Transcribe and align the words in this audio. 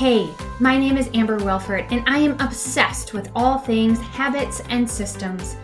Hey, 0.00 0.30
my 0.60 0.78
name 0.78 0.96
is 0.96 1.10
Amber 1.12 1.36
Wilford, 1.36 1.84
and 1.90 2.02
I 2.06 2.16
am 2.20 2.40
obsessed 2.40 3.12
with 3.12 3.30
all 3.34 3.58
things 3.58 4.00
habits 4.00 4.62
and 4.70 4.90
systems. 4.90 5.56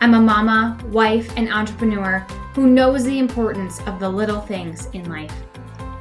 I'm 0.00 0.14
a 0.14 0.20
mama, 0.20 0.78
wife, 0.92 1.36
and 1.36 1.52
entrepreneur 1.52 2.24
who 2.54 2.68
knows 2.68 3.02
the 3.02 3.18
importance 3.18 3.80
of 3.88 3.98
the 3.98 4.08
little 4.08 4.42
things 4.42 4.86
in 4.92 5.10
life. 5.10 5.34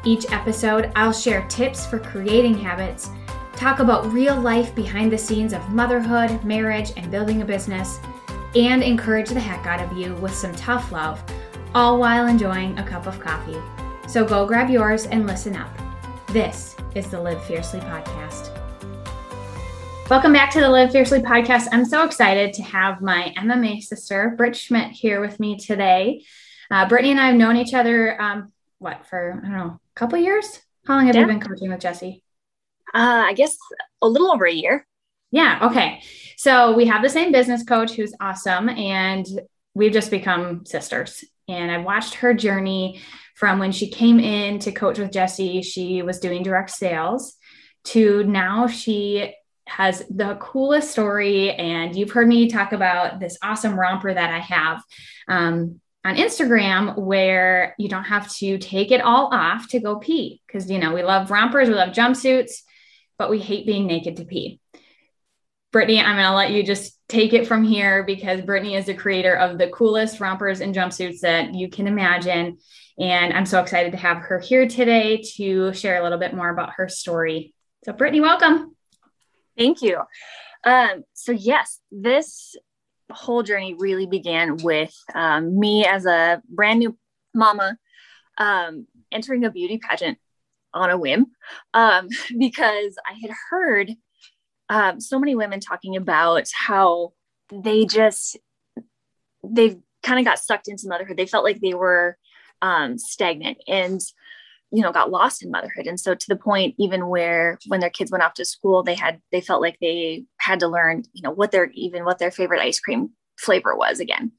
Each 0.06 0.31
episode, 0.31 0.92
I'll 0.96 1.12
share 1.12 1.47
tips 1.47 1.88
for 1.88 1.97
creating 1.97 2.60
habits, 2.60 3.10
talk 3.56 3.79
about 3.79 4.13
real 4.13 4.40
life 4.40 4.76
behind 4.76 5.12
the 5.12 5.17
scenes 5.17 5.51
of 5.51 5.69
motherhood, 5.69 6.44
marriage, 6.44 6.92
and 6.96 7.10
building 7.10 7.42
a 7.42 7.46
business, 7.46 7.99
and 8.56 8.83
encourage 8.83 9.29
the 9.29 9.40
heck 9.40 9.65
out 9.65 9.81
of 9.81 9.97
you 9.97 10.13
with 10.17 10.35
some 10.35 10.53
tough 10.53 10.92
love, 10.92 11.24
all 11.74 11.99
while 11.99 12.28
enjoying 12.28 12.78
a 12.78 12.87
cup 12.87 13.08
of 13.08 13.19
coffee. 13.19 13.58
So 14.08 14.24
go 14.24 14.46
grab 14.46 14.69
yours 14.69 15.08
and 15.08 15.26
listen 15.26 15.56
up. 15.56 15.76
This 16.32 16.76
is 16.94 17.08
the 17.09 17.20
Live 17.20 17.44
Fiercely 17.46 17.80
podcast. 17.80 18.56
Welcome 20.12 20.32
back 20.32 20.52
to 20.52 20.60
the 20.60 20.70
Live 20.70 20.92
Fiercely 20.92 21.22
podcast. 21.22 21.70
I'm 21.72 21.86
so 21.86 22.06
excited 22.06 22.54
to 22.54 22.62
have 22.62 23.02
my 23.02 23.34
MMA 23.36 23.82
sister, 23.82 24.36
Britt 24.38 24.54
Schmit, 24.54 24.92
here 24.92 25.22
with 25.22 25.40
me 25.40 25.58
today. 25.58 26.23
Uh, 26.70 26.88
Brittany 26.88 27.10
and 27.10 27.20
I 27.20 27.30
have 27.30 27.36
known 27.36 27.58
each 27.58 27.73
other, 27.73 28.22
um, 28.22 28.54
what, 28.78 29.08
for, 29.08 29.42
I 29.44 29.48
don't 29.48 29.58
know, 29.58 29.80
a 29.80 29.96
couple 29.96 30.20
years? 30.20 30.62
How 30.86 30.98
long 30.98 31.08
have 31.08 31.16
yeah. 31.16 31.22
you 31.22 31.28
been 31.28 31.40
coaching 31.40 31.72
with 31.72 31.80
Jesse? 31.80 32.23
Uh, 32.94 33.23
I 33.26 33.34
guess 33.34 33.58
a 34.04 34.08
little 34.08 34.32
over 34.32 34.46
a 34.46 34.54
year. 34.54 34.86
Yeah. 35.32 35.68
Okay. 35.72 36.04
So 36.38 36.76
we 36.76 36.86
have 36.86 37.02
the 37.02 37.09
same 37.09 37.32
business 37.32 37.64
coach 37.64 37.94
who's 37.94 38.14
awesome, 38.22 38.70
and 38.70 39.26
we've 39.73 39.94
just 39.94 40.12
become 40.12 40.64
sisters. 40.68 41.23
And 41.48 41.72
I've 41.72 41.86
watched 41.86 42.14
her 42.16 42.36
journey 42.36 43.02
from 43.40 43.58
when 43.58 43.72
she 43.72 43.90
came 43.90 44.20
in 44.20 44.60
to 44.60 44.72
coach 44.74 45.00
with 45.00 45.14
Jesse, 45.14 45.62
she 45.62 46.02
was 46.02 46.20
doing 46.20 46.44
direct 46.44 46.72
sales, 46.72 47.38
to 47.86 48.22
now 48.26 48.68
she 48.68 49.34
has 49.66 50.04
the 50.09 50.36
coolest 50.42 50.92
story. 50.92 51.52
And 51.52 51.96
you've 51.96 52.12
heard 52.12 52.28
me 52.28 52.50
talk 52.50 52.73
about 52.73 53.22
this 53.22 53.38
awesome 53.42 53.80
romper 53.80 54.14
that 54.14 54.30
I 54.30 54.40
have 54.40 54.84
um, 55.30 55.80
on 56.04 56.18
Instagram 56.18 56.98
where 56.98 57.76
you 57.80 57.88
don't 57.88 58.04
have 58.04 58.30
to 58.36 58.58
take 58.58 58.92
it 58.92 59.00
all 59.00 59.34
off 59.34 59.70
to 59.70 59.80
go 59.80 59.96
pee. 59.96 60.42
Because, 60.46 60.70
you 60.70 60.78
know, 60.78 60.94
we 60.94 61.02
love 61.02 61.31
rompers, 61.31 61.70
we 61.70 61.76
love 61.76 61.94
jumpsuits, 61.94 62.64
but 63.18 63.30
we 63.30 63.40
hate 63.40 63.66
being 63.66 63.88
naked 63.88 64.18
to 64.18 64.26
pee. 64.26 64.59
Brittany, 65.72 66.00
I'm 66.00 66.16
going 66.16 66.25
to 66.25 66.36
let 66.36 66.52
you 66.52 66.64
just 66.64 66.98
take 67.08 67.34
it 67.34 67.48
from 67.48 67.64
here 67.64 68.03
because 68.03 68.42
Brittany 68.42 68.75
is 68.75 68.88
the 68.88 68.94
creator 68.95 69.36
of 69.36 69.59
the 69.59 69.70
coolest 69.70 70.20
rompers 70.20 70.62
and 70.62 70.73
jumpsuits 70.73 71.20
that 71.20 71.53
you 71.53 71.70
can 71.70 71.88
imagine. 71.88 72.58
And 72.98 73.34
I'm 73.34 73.45
so 73.45 73.62
excited 73.62 73.92
to 73.92 73.97
have 73.97 74.17
her 74.17 74.40
here 74.40 74.67
today 74.67 75.22
to 75.36 75.72
share 75.73 76.00
a 76.00 76.03
little 76.03 76.17
bit 76.17 76.34
more 76.34 76.50
about 76.50 76.72
her 76.78 76.90
story. 76.90 77.53
So, 77.86 77.94
Brittany, 77.94 78.20
welcome. 78.20 78.75
Thank 79.58 79.84
you. 79.84 80.02
Um, 80.64 81.03
so, 81.14 81.31
yes, 81.31 81.80
this 81.92 82.56
whole 83.12 83.44
journey 83.44 83.75
really 83.78 84.08
began 84.08 84.58
with 84.58 84.94
um, 85.14 85.59
me 85.59 85.86
as 85.86 86.06
a 86.06 86.42
brand 86.50 86.80
new 86.80 86.97
mama 87.36 87.78
um, 88.40 88.88
entering 89.12 89.45
a 89.45 89.52
beauty 89.52 89.78
pageant 89.78 90.17
on 90.73 90.90
a 90.90 90.97
whim 90.97 91.28
um, 91.75 92.08
because 92.40 92.95
I 93.08 93.14
had 93.22 93.31
heard 93.52 93.92
um, 94.70 95.00
so 95.00 95.20
many 95.20 95.36
women 95.36 95.59
talking 95.59 95.95
about 95.95 96.48
how 96.53 97.14
they 97.52 97.86
just, 97.86 98.38
they've 99.44 99.78
kind 100.03 100.20
of 100.20 100.25
got 100.25 100.39
sucked 100.39 100.67
into 100.67 100.88
motherhood. 100.88 101.17
They 101.17 101.25
felt 101.25 101.44
like 101.44 101.59
they 101.59 101.73
were 101.73 102.17
um, 102.62 102.97
stagnant 102.97 103.58
and 103.67 104.02
you 104.72 104.84
know 104.84 104.92
got 104.92 105.09
lost 105.09 105.44
in 105.44 105.52
motherhood. 105.52 105.88
And 105.88 106.00
so 106.00 106.14
to 106.14 106.25
the 106.28 106.36
point 106.36 106.75
even 106.78 107.08
where 107.08 107.58
when 107.67 107.80
their 107.80 107.90
kids 107.90 108.12
went 108.12 108.23
off 108.23 108.36
to 108.36 108.45
school 108.45 108.84
they 108.84 108.95
had 108.95 109.22
they 109.31 109.42
felt 109.42 109.62
like 109.62 109.78
they 109.81 110.25
had 110.40 110.59
to 110.59 110.67
learn 110.67 111.03
you 111.14 111.22
know 111.22 111.31
what 111.31 111.52
their 111.52 111.72
even 111.73 112.06
what 112.06 112.20
their 112.20 112.31
favorite 112.31 112.62
ice 112.62 112.80
cream 112.80 113.12
flavor 113.38 113.75
was 113.75 114.00
again. 114.00 114.31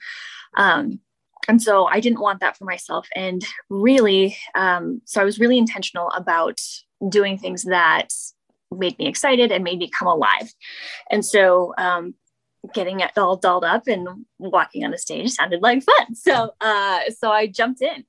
Um, 0.56 1.00
and 1.48 1.62
so 1.62 1.86
i 1.86 2.00
didn't 2.00 2.20
want 2.20 2.40
that 2.40 2.56
for 2.56 2.64
myself. 2.64 3.08
And 3.16 3.44
really 3.68 4.36
um, 4.54 5.02
so 5.04 5.20
i 5.20 5.24
was 5.24 5.40
really 5.40 5.58
intentional 5.58 6.10
about 6.10 6.60
doing 7.08 7.38
things 7.38 7.64
that 7.64 8.12
made 8.70 8.98
me 8.98 9.06
excited 9.06 9.50
and 9.52 9.64
made 9.64 9.78
me 9.78 9.90
come 9.90 10.08
alive 10.08 10.52
and 11.10 11.24
so 11.24 11.74
um, 11.78 12.14
getting 12.74 13.00
it 13.00 13.10
all 13.16 13.36
dolled 13.36 13.64
up 13.64 13.88
and 13.88 14.06
walking 14.38 14.84
on 14.84 14.90
the 14.90 14.98
stage 14.98 15.30
sounded 15.30 15.62
like 15.62 15.82
fun 15.82 16.14
so 16.14 16.50
uh, 16.60 17.00
so 17.18 17.30
i 17.30 17.46
jumped 17.46 17.82
in 17.82 18.04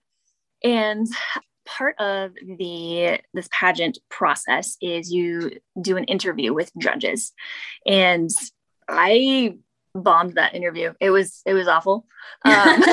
and 0.64 1.08
part 1.66 2.00
of 2.00 2.34
the 2.58 3.20
this 3.34 3.50
pageant 3.52 4.00
process 4.10 4.78
is 4.82 5.12
you 5.12 5.52
do 5.80 5.98
an 5.98 6.04
interview 6.06 6.54
with 6.54 6.72
judges. 6.78 7.34
And 7.86 8.30
I 8.88 9.58
bombed 9.94 10.36
that 10.36 10.56
interview. 10.56 10.94
It 11.00 11.12
was 11.12 11.42
it 11.46 11.54
was 11.54 11.68
awful. 11.68 12.06
Um, 12.44 12.84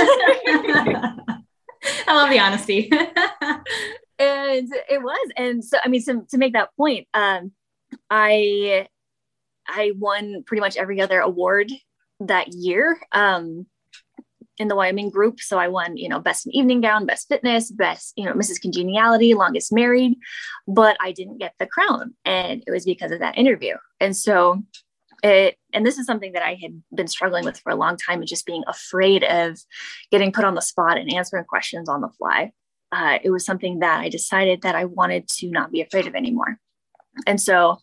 I 2.07 2.15
love 2.15 2.31
the 2.31 2.41
honesty. 2.41 2.91
and 4.19 4.69
it 4.89 5.03
was. 5.03 5.31
And 5.37 5.65
so 5.65 5.79
I 5.83 5.89
mean 5.89 6.03
to, 6.05 6.27
to 6.31 6.39
make 6.39 6.55
that 6.55 6.71
point, 6.77 7.07
um, 7.15 7.53
I 8.11 8.89
I 9.67 9.93
won 9.97 10.43
pretty 10.45 10.61
much 10.61 10.77
every 10.77 11.01
other 11.01 11.21
award 11.21 11.71
that 12.21 12.49
year. 12.49 12.99
Um, 13.13 13.67
in 14.59 14.69
the 14.69 14.75
Wyoming 14.77 15.11
group. 15.11 15.41
So 15.41 15.59
I 15.59 15.69
won, 15.69 15.97
you 15.97 16.09
know, 16.09 16.19
best 16.19 16.47
in 16.47 16.55
evening 16.55 16.81
gown, 16.81 17.07
best 17.07 17.29
fitness, 17.29 17.71
best, 17.71 18.13
you 18.17 18.25
know, 18.25 18.33
Mrs. 18.33 18.61
Congeniality, 18.61 19.35
longest 19.35 19.73
married, 19.73 20.19
but 20.67 20.97
I 21.01 21.13
didn't 21.13 21.39
get 21.39 21.55
the 21.59 21.67
crown. 21.67 22.15
And 22.25 22.63
it 22.67 22.71
was 22.71 22.85
because 22.85 23.13
of 23.13 23.21
that 23.21 23.39
interview. 23.39 23.77
And 24.01 24.17
so 24.17 24.63
it, 25.23 25.57
and 25.73 25.85
this 25.85 25.99
is 25.99 26.07
something 26.07 26.33
that 26.33 26.43
I 26.43 26.59
had 26.61 26.83
been 26.95 27.09
struggling 27.09 27.45
with 27.45 27.59
for 27.59 27.71
a 27.71 27.77
long 27.77 27.97
time, 27.97 28.23
is 28.23 28.31
just 28.31 28.47
being 28.47 28.65
afraid 28.67 29.25
of 29.25 29.59
getting 30.11 30.33
put 30.33 30.45
on 30.45 30.55
the 30.55 30.61
spot 30.61 30.99
and 30.99 31.13
answering 31.13 31.45
questions 31.45 31.89
on 31.89 32.01
the 32.01 32.11
fly. 32.19 32.53
Uh, 32.91 33.19
it 33.23 33.31
was 33.31 33.45
something 33.45 33.81
that 33.81 34.01
I 34.01 34.09
decided 34.09 34.63
that 34.63 34.75
I 34.75 34.87
wanted 34.87 35.29
to 35.39 35.51
not 35.51 35.71
be 35.71 35.83
afraid 35.83 36.07
of 36.07 36.15
anymore. 36.15 36.59
And 37.27 37.41
so 37.41 37.79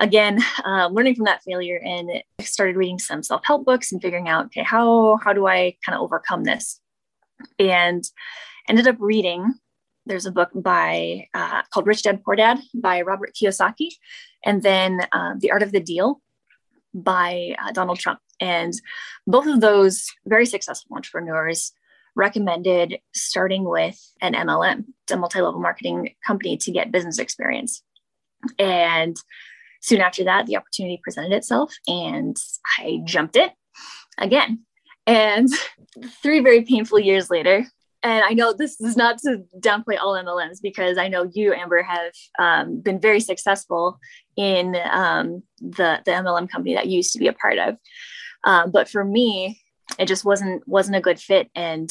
again, 0.00 0.40
uh, 0.64 0.88
learning 0.88 1.14
from 1.14 1.26
that 1.26 1.42
failure 1.42 1.80
and 1.84 2.10
started 2.40 2.76
reading 2.76 2.98
some 2.98 3.22
self-help 3.22 3.64
books 3.64 3.92
and 3.92 4.02
figuring 4.02 4.28
out, 4.28 4.46
okay, 4.46 4.62
how, 4.62 5.18
how 5.22 5.32
do 5.32 5.46
I 5.46 5.76
kind 5.84 5.96
of 5.96 6.02
overcome 6.02 6.44
this? 6.44 6.80
And 7.58 8.02
ended 8.68 8.88
up 8.88 8.96
reading, 8.98 9.54
there's 10.06 10.26
a 10.26 10.32
book 10.32 10.50
by 10.54 11.28
uh, 11.34 11.62
called 11.70 11.86
Rich 11.86 12.02
Dad 12.02 12.22
Poor 12.24 12.36
Dad 12.36 12.58
by 12.74 13.02
Robert 13.02 13.34
Kiyosaki, 13.34 13.90
and 14.44 14.62
then 14.62 15.00
uh, 15.12 15.34
The 15.38 15.50
Art 15.50 15.62
of 15.62 15.72
the 15.72 15.80
Deal 15.80 16.20
by 16.92 17.56
uh, 17.62 17.72
Donald 17.72 17.98
Trump. 17.98 18.20
And 18.40 18.72
both 19.26 19.46
of 19.46 19.60
those 19.60 20.06
very 20.26 20.46
successful 20.46 20.96
entrepreneurs 20.96 21.72
recommended 22.16 22.98
starting 23.14 23.64
with 23.64 23.98
an 24.20 24.34
MLM, 24.34 24.84
a 25.10 25.16
multi 25.16 25.40
level 25.40 25.60
marketing 25.60 26.14
company 26.26 26.56
to 26.58 26.70
get 26.70 26.92
business 26.92 27.18
experience. 27.18 27.82
And 28.58 29.16
soon 29.80 30.00
after 30.00 30.24
that, 30.24 30.46
the 30.46 30.56
opportunity 30.56 31.00
presented 31.02 31.32
itself 31.32 31.74
and 31.86 32.36
I 32.78 33.00
jumped 33.04 33.36
it 33.36 33.52
again. 34.18 34.60
And 35.06 35.48
three 36.22 36.40
very 36.40 36.62
painful 36.62 36.98
years 36.98 37.30
later, 37.30 37.66
and 38.04 38.22
I 38.22 38.34
know 38.34 38.52
this 38.52 38.78
is 38.82 38.98
not 38.98 39.18
to 39.20 39.44
downplay 39.58 39.98
all 39.98 40.12
MLMs 40.12 40.58
because 40.62 40.98
I 40.98 41.08
know 41.08 41.30
you, 41.32 41.54
Amber, 41.54 41.82
have 41.82 42.12
um, 42.38 42.80
been 42.80 43.00
very 43.00 43.18
successful 43.18 43.98
in 44.36 44.76
um, 44.90 45.42
the 45.58 46.02
the 46.04 46.10
MLM 46.10 46.50
company 46.50 46.74
that 46.74 46.86
you 46.86 46.98
used 46.98 47.14
to 47.14 47.18
be 47.18 47.28
a 47.28 47.32
part 47.32 47.58
of. 47.58 47.78
Um, 48.44 48.70
but 48.70 48.90
for 48.90 49.04
me, 49.04 49.62
it 49.98 50.06
just 50.06 50.22
wasn't 50.22 50.68
wasn't 50.68 50.96
a 50.96 51.00
good 51.00 51.18
fit. 51.18 51.50
And 51.54 51.90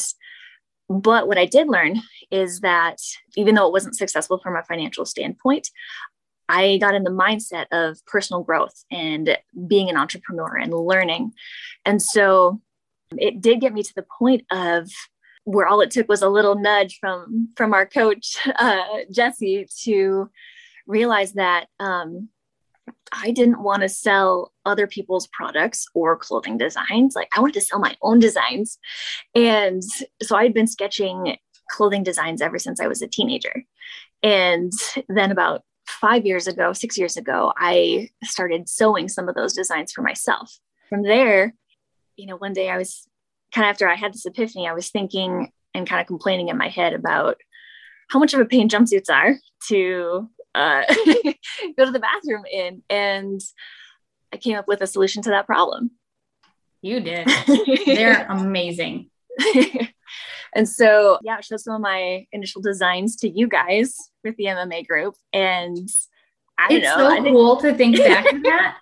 but 0.88 1.26
what 1.26 1.38
I 1.38 1.46
did 1.46 1.68
learn 1.68 2.00
is 2.30 2.60
that 2.60 2.98
even 3.36 3.56
though 3.56 3.66
it 3.66 3.72
wasn't 3.72 3.96
successful 3.96 4.38
from 4.38 4.56
a 4.56 4.62
financial 4.62 5.04
standpoint, 5.04 5.68
I 6.48 6.78
got 6.78 6.94
in 6.94 7.04
the 7.04 7.10
mindset 7.10 7.66
of 7.72 8.04
personal 8.06 8.42
growth 8.42 8.84
and 8.90 9.36
being 9.66 9.88
an 9.88 9.96
entrepreneur 9.96 10.56
and 10.56 10.72
learning. 10.72 11.32
And 11.84 12.00
so 12.02 12.60
it 13.16 13.40
did 13.40 13.60
get 13.60 13.72
me 13.72 13.82
to 13.82 13.94
the 13.94 14.06
point 14.18 14.44
of 14.50 14.90
where 15.44 15.66
all 15.66 15.80
it 15.80 15.90
took 15.90 16.08
was 16.08 16.22
a 16.22 16.28
little 16.28 16.56
nudge 16.56 16.98
from 16.98 17.48
from 17.56 17.74
our 17.74 17.86
coach 17.86 18.36
uh, 18.56 18.82
Jesse 19.12 19.66
to 19.82 20.30
realize 20.86 21.32
that 21.34 21.66
um, 21.80 22.28
I 23.12 23.30
didn't 23.30 23.62
want 23.62 23.82
to 23.82 23.88
sell 23.88 24.52
other 24.64 24.86
people's 24.86 25.28
products 25.28 25.86
or 25.94 26.16
clothing 26.16 26.58
designs. 26.58 27.14
Like 27.14 27.28
I 27.36 27.40
wanted 27.40 27.54
to 27.54 27.60
sell 27.60 27.78
my 27.78 27.96
own 28.02 28.18
designs, 28.18 28.78
and 29.34 29.82
so 30.22 30.36
I 30.36 30.44
had 30.44 30.54
been 30.54 30.66
sketching 30.66 31.36
clothing 31.70 32.02
designs 32.02 32.42
ever 32.42 32.58
since 32.58 32.80
I 32.80 32.86
was 32.86 33.02
a 33.02 33.08
teenager. 33.08 33.64
And 34.22 34.72
then 35.08 35.30
about 35.30 35.62
five 35.86 36.26
years 36.26 36.46
ago, 36.46 36.72
six 36.72 36.98
years 36.98 37.16
ago, 37.16 37.52
I 37.56 38.10
started 38.22 38.68
sewing 38.68 39.08
some 39.08 39.28
of 39.28 39.34
those 39.34 39.54
designs 39.54 39.92
for 39.92 40.02
myself. 40.02 40.58
From 40.88 41.02
there, 41.02 41.54
you 42.16 42.26
know, 42.26 42.36
one 42.36 42.52
day 42.52 42.70
I 42.70 42.78
was 42.78 43.06
kind 43.52 43.66
of 43.66 43.70
after 43.70 43.88
I 43.88 43.94
had 43.94 44.12
this 44.12 44.26
epiphany, 44.26 44.68
I 44.68 44.74
was 44.74 44.90
thinking 44.90 45.52
and 45.74 45.88
kind 45.88 46.00
of 46.00 46.06
complaining 46.06 46.48
in 46.48 46.56
my 46.56 46.68
head 46.68 46.92
about 46.92 47.36
how 48.08 48.18
much 48.18 48.34
of 48.34 48.40
a 48.40 48.44
pain 48.44 48.68
jumpsuits 48.68 49.10
are 49.10 49.36
to 49.68 50.28
uh, 50.54 50.82
go 51.76 51.84
to 51.84 51.90
the 51.90 52.00
bathroom 52.00 52.44
in. 52.50 52.82
And 52.88 53.40
I 54.32 54.36
came 54.36 54.56
up 54.56 54.68
with 54.68 54.80
a 54.80 54.86
solution 54.86 55.22
to 55.22 55.30
that 55.30 55.46
problem. 55.46 55.90
You 56.82 57.00
did. 57.00 57.28
They're 57.86 58.26
amazing. 58.28 59.10
and 60.54 60.68
so, 60.68 61.18
yeah, 61.22 61.36
I 61.36 61.40
showed 61.40 61.60
some 61.60 61.74
of 61.74 61.80
my 61.80 62.26
initial 62.32 62.62
designs 62.62 63.16
to 63.16 63.28
you 63.28 63.48
guys 63.48 63.96
with 64.22 64.36
the 64.36 64.44
MMA 64.44 64.86
group. 64.86 65.14
And 65.32 65.88
I 66.58 66.68
don't 66.68 66.78
it's 66.78 66.84
know. 66.86 66.96
so 67.10 67.22
think- 67.22 67.26
cool 67.34 67.56
to 67.58 67.74
think 67.74 67.96
back 67.98 68.24
to 68.30 68.38
that. 68.44 68.76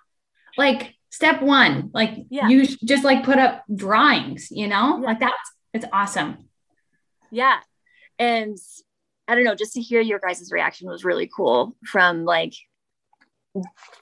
Like 0.57 0.93
step 1.09 1.41
one, 1.41 1.89
like 1.93 2.11
Yeah. 2.29 2.47
you 2.47 2.65
just 2.65 3.03
like 3.03 3.23
put 3.23 3.39
up 3.39 3.63
drawings, 3.73 4.49
you 4.51 4.67
know, 4.67 4.99
Yeah. 4.99 5.05
like 5.07 5.19
that's 5.19 5.51
it's 5.73 5.85
awesome. 5.91 6.49
yeah 7.31 7.57
and 8.19 8.57
i 9.27 9.33
don't 9.33 9.43
know 9.43 9.55
just 9.55 9.73
to 9.73 9.81
hear 9.81 9.99
your 10.01 10.19
guys' 10.19 10.51
reaction 10.51 10.87
was 10.87 11.03
really 11.03 11.27
cool 11.35 11.75
from 11.83 12.25
like 12.25 12.53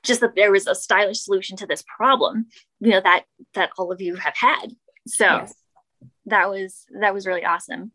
just 0.04 0.20
that 0.20 0.36
there 0.36 0.52
was 0.52 0.68
a 0.68 0.76
stylish 0.76 1.20
solution 1.22 1.56
to 1.58 1.66
this 1.66 1.82
problem 1.98 2.48
you 2.82 2.92
know 2.92 3.00
that 3.02 3.24
that 3.54 3.70
all 3.78 3.90
of 3.92 4.02
you 4.02 4.16
have 4.16 4.36
had 4.36 4.68
so 5.08 5.26
Yes. 5.26 5.54
That 6.26 6.50
was 6.50 6.86
that 7.00 7.14
was 7.14 7.26
really 7.26 7.46
awesome. 7.46 7.92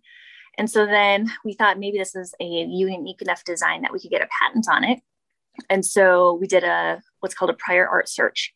And 0.59 0.71
so 0.71 0.87
then 0.87 1.31
we 1.45 1.53
thought 1.53 1.79
maybe 1.79 1.99
this 1.99 2.15
is 2.15 2.35
a 2.41 2.45
unique 2.45 3.21
enough 3.21 3.45
design 3.45 3.83
that 3.83 3.93
we 3.93 4.01
could 4.01 4.11
get 4.11 4.23
a 4.23 4.29
patent 4.41 4.67
on 4.71 4.85
it. 4.85 5.01
And 5.69 5.85
so 5.85 6.35
we 6.35 6.47
did 6.47 6.65
a 6.65 7.03
what's 7.21 7.35
called 7.35 7.51
a 7.51 7.55
prior 7.55 7.87
art 7.87 8.09
search 8.09 8.55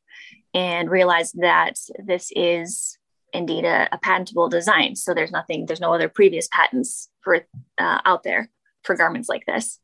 and 0.55 0.91
realized 0.91 1.41
that 1.41 1.75
this 2.05 2.31
is 2.35 2.99
indeed 3.33 3.65
a, 3.65 3.89
a 3.93 3.99
patentable 3.99 4.49
design. 4.49 4.97
So 4.97 5.15
there's 5.15 5.31
nothing 5.31 5.67
there's 5.67 5.81
no 5.81 5.93
other 5.93 6.09
previous 6.09 6.49
patents 6.49 7.09
for 7.23 7.47
uh, 7.79 8.01
out 8.05 8.23
there 8.23 8.51
for 8.83 8.97
garments 8.97 9.29
like 9.29 9.45
this. 9.47 9.79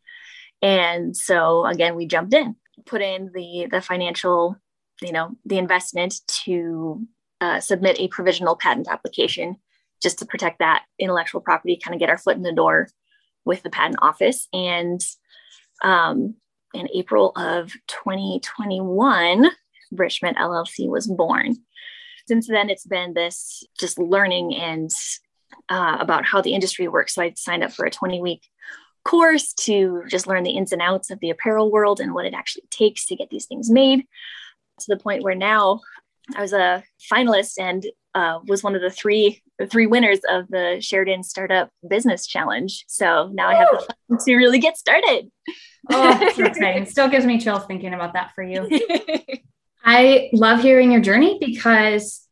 And 0.62 1.16
so 1.16 1.66
again 1.66 1.96
we 1.96 2.06
jumped 2.06 2.34
in 2.34 2.56
put 2.84 3.02
in 3.02 3.30
the 3.34 3.68
the 3.70 3.80
financial 3.80 4.56
you 5.00 5.12
know 5.12 5.36
the 5.44 5.58
investment 5.58 6.20
to 6.26 7.06
uh, 7.40 7.60
submit 7.60 8.00
a 8.00 8.08
provisional 8.08 8.56
patent 8.56 8.88
application 8.88 9.56
just 10.02 10.18
to 10.18 10.26
protect 10.26 10.58
that 10.58 10.84
intellectual 10.98 11.40
property 11.40 11.78
kind 11.82 11.94
of 11.94 12.00
get 12.00 12.10
our 12.10 12.18
foot 12.18 12.36
in 12.36 12.42
the 12.42 12.52
door 12.52 12.88
with 13.44 13.62
the 13.62 13.70
patent 13.70 13.98
office. 14.02 14.48
And 14.52 15.00
um, 15.82 16.34
in 16.74 16.88
april 16.94 17.32
of 17.36 17.72
2021 17.88 19.50
richmond 19.92 20.36
llc 20.36 20.88
was 20.88 21.06
born. 21.06 21.56
Since 22.28 22.48
then 22.48 22.70
it's 22.70 22.86
been 22.86 23.14
this 23.14 23.64
just 23.78 23.98
learning 23.98 24.54
and 24.54 24.90
uh, 25.68 25.96
about 26.00 26.24
how 26.24 26.40
the 26.40 26.54
industry 26.54 26.88
works. 26.88 27.14
So 27.14 27.22
i 27.22 27.32
signed 27.36 27.64
up 27.64 27.72
for 27.72 27.86
a 27.86 27.90
20 27.90 28.20
week 28.20 28.42
course 29.04 29.52
to 29.52 30.02
just 30.08 30.26
learn 30.26 30.42
the 30.42 30.50
ins 30.50 30.72
and 30.72 30.82
outs 30.82 31.10
of 31.10 31.20
the 31.20 31.30
apparel 31.30 31.70
world 31.70 32.00
and 32.00 32.12
what 32.12 32.26
it 32.26 32.34
actually 32.34 32.64
takes 32.70 33.06
to 33.06 33.16
get 33.16 33.30
these 33.30 33.46
things 33.46 33.70
made. 33.70 34.04
To 34.80 34.86
the 34.88 34.98
point 34.98 35.22
where 35.22 35.34
now 35.34 35.80
i 36.36 36.42
was 36.42 36.52
a 36.52 36.82
finalist 37.10 37.54
and 37.58 37.86
uh, 38.16 38.40
was 38.48 38.62
one 38.64 38.74
of 38.74 38.80
the 38.82 38.90
three 38.90 39.42
the 39.58 39.66
three 39.66 39.86
winners 39.86 40.20
of 40.28 40.48
the 40.48 40.78
sheridan 40.80 41.22
startup 41.22 41.68
business 41.88 42.26
challenge 42.26 42.84
so 42.88 43.30
now 43.32 43.48
i 43.48 43.54
have 43.54 43.68
to 44.24 44.34
really 44.36 44.58
get 44.58 44.76
started 44.76 45.30
Oh, 45.88 46.32
so 46.34 46.44
exciting. 46.44 46.84
Still 46.86 47.08
gives 47.08 47.24
me 47.24 47.38
chills 47.38 47.64
thinking 47.66 47.94
about 47.94 48.14
that 48.14 48.32
for 48.34 48.42
you. 48.42 48.68
I 49.84 50.30
love 50.32 50.60
hearing 50.60 50.90
your 50.90 51.00
journey 51.00 51.38
because 51.40 52.26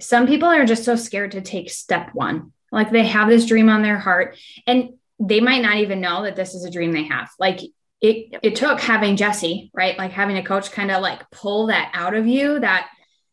some 0.00 0.26
people 0.26 0.48
are 0.50 0.66
just 0.66 0.84
so 0.84 0.94
scared 0.94 1.32
to 1.32 1.40
take 1.40 1.70
step 1.70 2.10
one. 2.12 2.52
Like 2.70 2.90
they 2.90 3.06
have 3.06 3.28
this 3.28 3.46
dream 3.46 3.70
on 3.70 3.80
their 3.80 3.98
heart 3.98 4.36
and 4.66 4.90
they 5.18 5.40
might 5.40 5.62
not 5.62 5.76
even 5.78 6.02
know 6.02 6.24
that 6.24 6.36
this 6.36 6.54
is 6.54 6.66
a 6.66 6.70
dream 6.70 6.92
they 6.92 7.04
have. 7.04 7.30
Like 7.38 7.62
it 8.02 8.28
Yep. 8.32 8.40
it 8.42 8.56
took 8.56 8.80
having 8.80 9.16
Jesse, 9.16 9.70
right? 9.72 9.96
Like 9.96 10.12
having 10.12 10.36
a 10.36 10.44
coach 10.44 10.70
kind 10.70 10.90
of 10.90 11.00
like 11.00 11.28
pull 11.30 11.68
that 11.68 11.90
out 11.94 12.14
of 12.14 12.26
you 12.26 12.60
that 12.60 12.90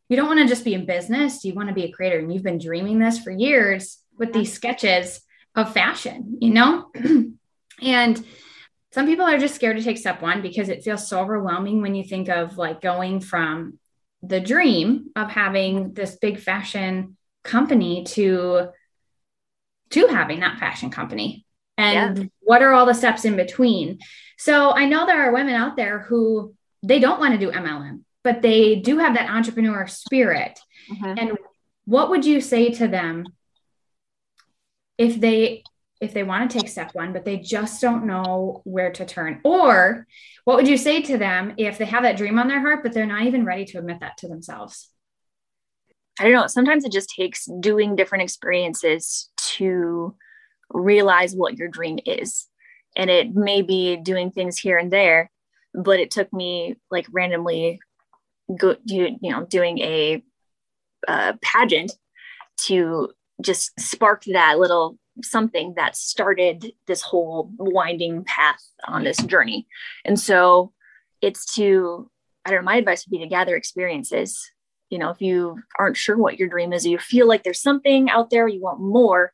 you 0.10 0.16
don't 0.16 0.28
want 0.28 0.40
to 0.40 0.48
just 0.48 0.64
be 0.64 0.74
in 0.74 0.86
business, 0.86 1.44
you 1.44 1.54
want 1.54 1.70
to 1.70 1.76
be 1.76 1.86
a 1.86 1.92
creator 1.92 2.20
and 2.20 2.34
you've 2.34 2.44
been 2.44 2.60
dreaming 2.60 3.00
this 3.00 3.20
for 3.20 3.32
years 3.32 4.00
with 4.18 4.34
these 4.34 4.54
sketches 4.54 5.22
of 5.56 5.74
fashion, 5.74 6.38
you 6.42 6.52
know? 6.52 6.92
and 7.82 8.26
some 8.92 9.06
people 9.08 9.26
are 9.26 9.40
just 9.40 9.56
scared 9.56 9.78
to 9.78 9.84
take 9.84 9.98
step 9.98 10.22
one 10.22 10.42
because 10.42 10.70
it 10.70 10.84
feels 10.84 11.08
so 11.08 11.20
overwhelming 11.20 11.82
when 11.82 11.96
you 11.96 12.04
think 12.04 12.30
of 12.30 12.58
like 12.58 12.82
going 12.82 13.20
from 13.20 13.80
the 14.22 14.40
dream 14.40 15.12
of 15.16 15.30
having 15.30 15.94
this 15.94 16.16
big 16.16 16.40
fashion 16.40 17.18
company 17.44 18.04
to 18.06 18.70
to 19.92 20.08
having 20.08 20.40
that 20.40 20.60
fashion 20.60 20.90
company. 20.90 21.46
And 21.78 22.32
what 22.40 22.62
are 22.62 22.72
all 22.72 22.86
the 22.86 22.94
steps 22.94 23.26
in 23.26 23.36
between? 23.36 24.00
So 24.38 24.72
i 24.72 24.86
know 24.86 25.06
there 25.06 25.28
are 25.28 25.34
women 25.34 25.56
out 25.56 25.76
there 25.76 26.00
who 26.00 26.56
they 26.84 27.00
don't 27.00 27.20
want 27.20 27.34
to 27.34 27.40
do 27.40 27.52
mlm 27.52 28.02
but 28.26 28.42
they 28.42 28.76
do 28.76 28.98
have 28.98 29.14
that 29.14 29.30
entrepreneur 29.30 29.88
spirit 29.88 30.60
Mhm. 30.92 31.20
and 31.20 31.38
what 31.86 32.10
would 32.10 32.26
you 32.26 32.42
say 32.42 32.72
to 32.72 32.88
them 32.88 33.26
if 34.98 35.20
they 35.20 35.64
if 36.02 36.14
they 36.14 36.24
want 36.24 36.50
to 36.52 36.60
take 36.60 36.68
step 36.68 36.94
one 36.94 37.14
but 37.14 37.24
they 37.24 37.38
just 37.38 37.82
don't 37.82 38.06
know 38.06 38.62
where 38.66 38.92
to 38.92 39.06
turn 39.06 39.40
or 39.46 40.06
what 40.44 40.58
would 40.58 40.68
you 40.68 40.78
say 40.78 41.02
to 41.02 41.18
them 41.18 41.54
if 41.58 41.78
they 41.78 41.86
have 41.86 42.04
that 42.04 42.18
dream 42.18 42.38
on 42.38 42.48
their 42.50 42.60
heart 42.60 42.84
but 42.84 42.92
they're 42.92 43.06
not 43.06 43.24
even 43.24 43.46
ready 43.46 43.64
to 43.64 43.78
admit 43.78 44.00
that 44.02 44.18
to 44.18 44.28
themselves 44.28 44.90
I 46.18 46.24
don't 46.24 46.32
know. 46.32 46.48
Sometimes 46.48 46.86
it 46.86 46.94
just 46.94 47.10
takes 47.10 47.44
doing 47.60 47.98
different 47.98 48.22
experiences 48.24 49.30
to 49.58 50.16
realize 50.70 51.36
what 51.36 51.58
your 51.58 51.68
dream 51.68 52.00
is. 52.06 52.48
And 52.96 53.10
it 53.10 53.36
may 53.36 53.62
be 53.62 53.98
doing 53.98 54.32
things 54.32 54.58
here 54.58 54.78
and 54.78 54.90
there, 54.90 55.30
but 55.74 56.00
it 56.00 56.12
took 56.12 56.32
me 56.32 56.78
like 56.90 57.06
randomly 57.12 57.82
go 58.58 58.76
you, 58.86 59.18
know 59.22 59.46
doing 59.46 59.80
a 59.80 60.24
uh, 61.08 61.34
pageant 61.42 61.94
to 62.58 63.10
just 63.42 63.78
spark 63.80 64.24
that 64.26 64.58
little 64.60 64.98
something 65.24 65.74
that 65.78 65.96
started 65.96 66.74
this 66.88 67.02
whole 67.02 67.52
winding 67.58 68.24
path 68.24 68.62
on 68.88 69.04
this 69.04 69.18
journey. 69.18 69.68
And 70.04 70.20
so 70.20 70.74
it's 71.22 71.54
to 71.56 72.10
I 72.46 72.52
don't 72.52 72.62
know, 72.62 72.66
my 72.66 72.78
advice 72.78 73.06
would 73.06 73.12
be 73.12 73.24
to 73.24 73.30
gather 73.30 73.56
experiences 73.56 74.52
you 74.90 75.00
know 75.00 75.10
if 75.10 75.22
you 75.22 75.58
aren't 75.78 75.98
sure 75.98 76.18
what 76.18 76.40
your 76.40 76.50
dream 76.50 76.74
is 76.74 76.86
or 76.86 76.90
you 76.90 76.98
feel 76.98 77.28
like 77.28 77.44
there's 77.44 77.62
something 77.62 78.10
out 78.10 78.30
there 78.30 78.48
you 78.48 78.62
want 78.62 78.80
more 78.80 79.34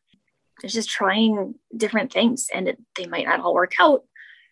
it's 0.64 0.74
just 0.74 0.90
trying 0.90 1.56
different 1.76 2.12
things 2.12 2.48
and 2.54 2.68
it, 2.68 2.78
they 2.96 3.06
might 3.06 3.26
not 3.26 3.40
all 3.40 3.54
work 3.54 3.74
out 3.80 4.04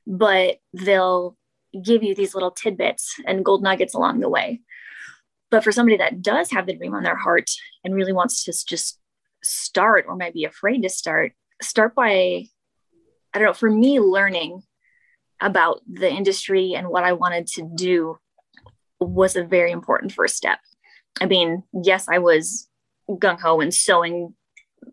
but 0.05 0.57
they'll 0.73 1.37
give 1.83 2.03
you 2.03 2.15
these 2.15 2.33
little 2.33 2.51
tidbits 2.51 3.15
and 3.25 3.45
gold 3.45 3.63
nuggets 3.63 3.93
along 3.93 4.19
the 4.19 4.29
way 4.29 4.61
but 5.51 5.63
for 5.63 5.71
somebody 5.71 5.97
that 5.97 6.21
does 6.21 6.51
have 6.51 6.65
the 6.65 6.75
dream 6.75 6.93
on 6.93 7.03
their 7.03 7.17
heart 7.17 7.49
and 7.83 7.95
really 7.95 8.13
wants 8.13 8.43
to 8.43 8.53
just 8.67 8.99
start 9.43 10.05
or 10.07 10.15
might 10.15 10.33
be 10.33 10.45
afraid 10.45 10.81
to 10.81 10.89
start 10.89 11.33
start 11.61 11.95
by 11.95 12.43
i 13.33 13.39
don't 13.39 13.45
know 13.45 13.53
for 13.53 13.69
me 13.69 13.99
learning 13.99 14.61
about 15.41 15.81
the 15.91 16.09
industry 16.09 16.73
and 16.73 16.89
what 16.89 17.03
i 17.03 17.13
wanted 17.13 17.47
to 17.47 17.69
do 17.75 18.17
was 18.99 19.35
a 19.35 19.43
very 19.43 19.71
important 19.71 20.11
first 20.11 20.35
step 20.35 20.59
I 21.21 21.25
mean, 21.25 21.63
yes, 21.83 22.07
I 22.07 22.19
was 22.19 22.67
gung 23.09 23.39
ho 23.39 23.59
and 23.59 23.73
sewing 23.73 24.33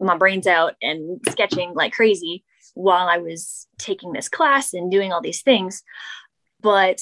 my 0.00 0.17
brains 0.17 0.47
out 0.47 0.75
and 0.83 1.21
sketching 1.29 1.75
like 1.75 1.93
crazy 1.93 2.45
while 2.75 3.09
I 3.09 3.19
was 3.19 3.67
taking 3.79 4.12
this 4.12 4.29
class 4.29 4.75
and 4.75 4.91
doing 4.91 5.12
all 5.12 5.21
these 5.21 5.43
things. 5.43 5.83
But 6.67 7.01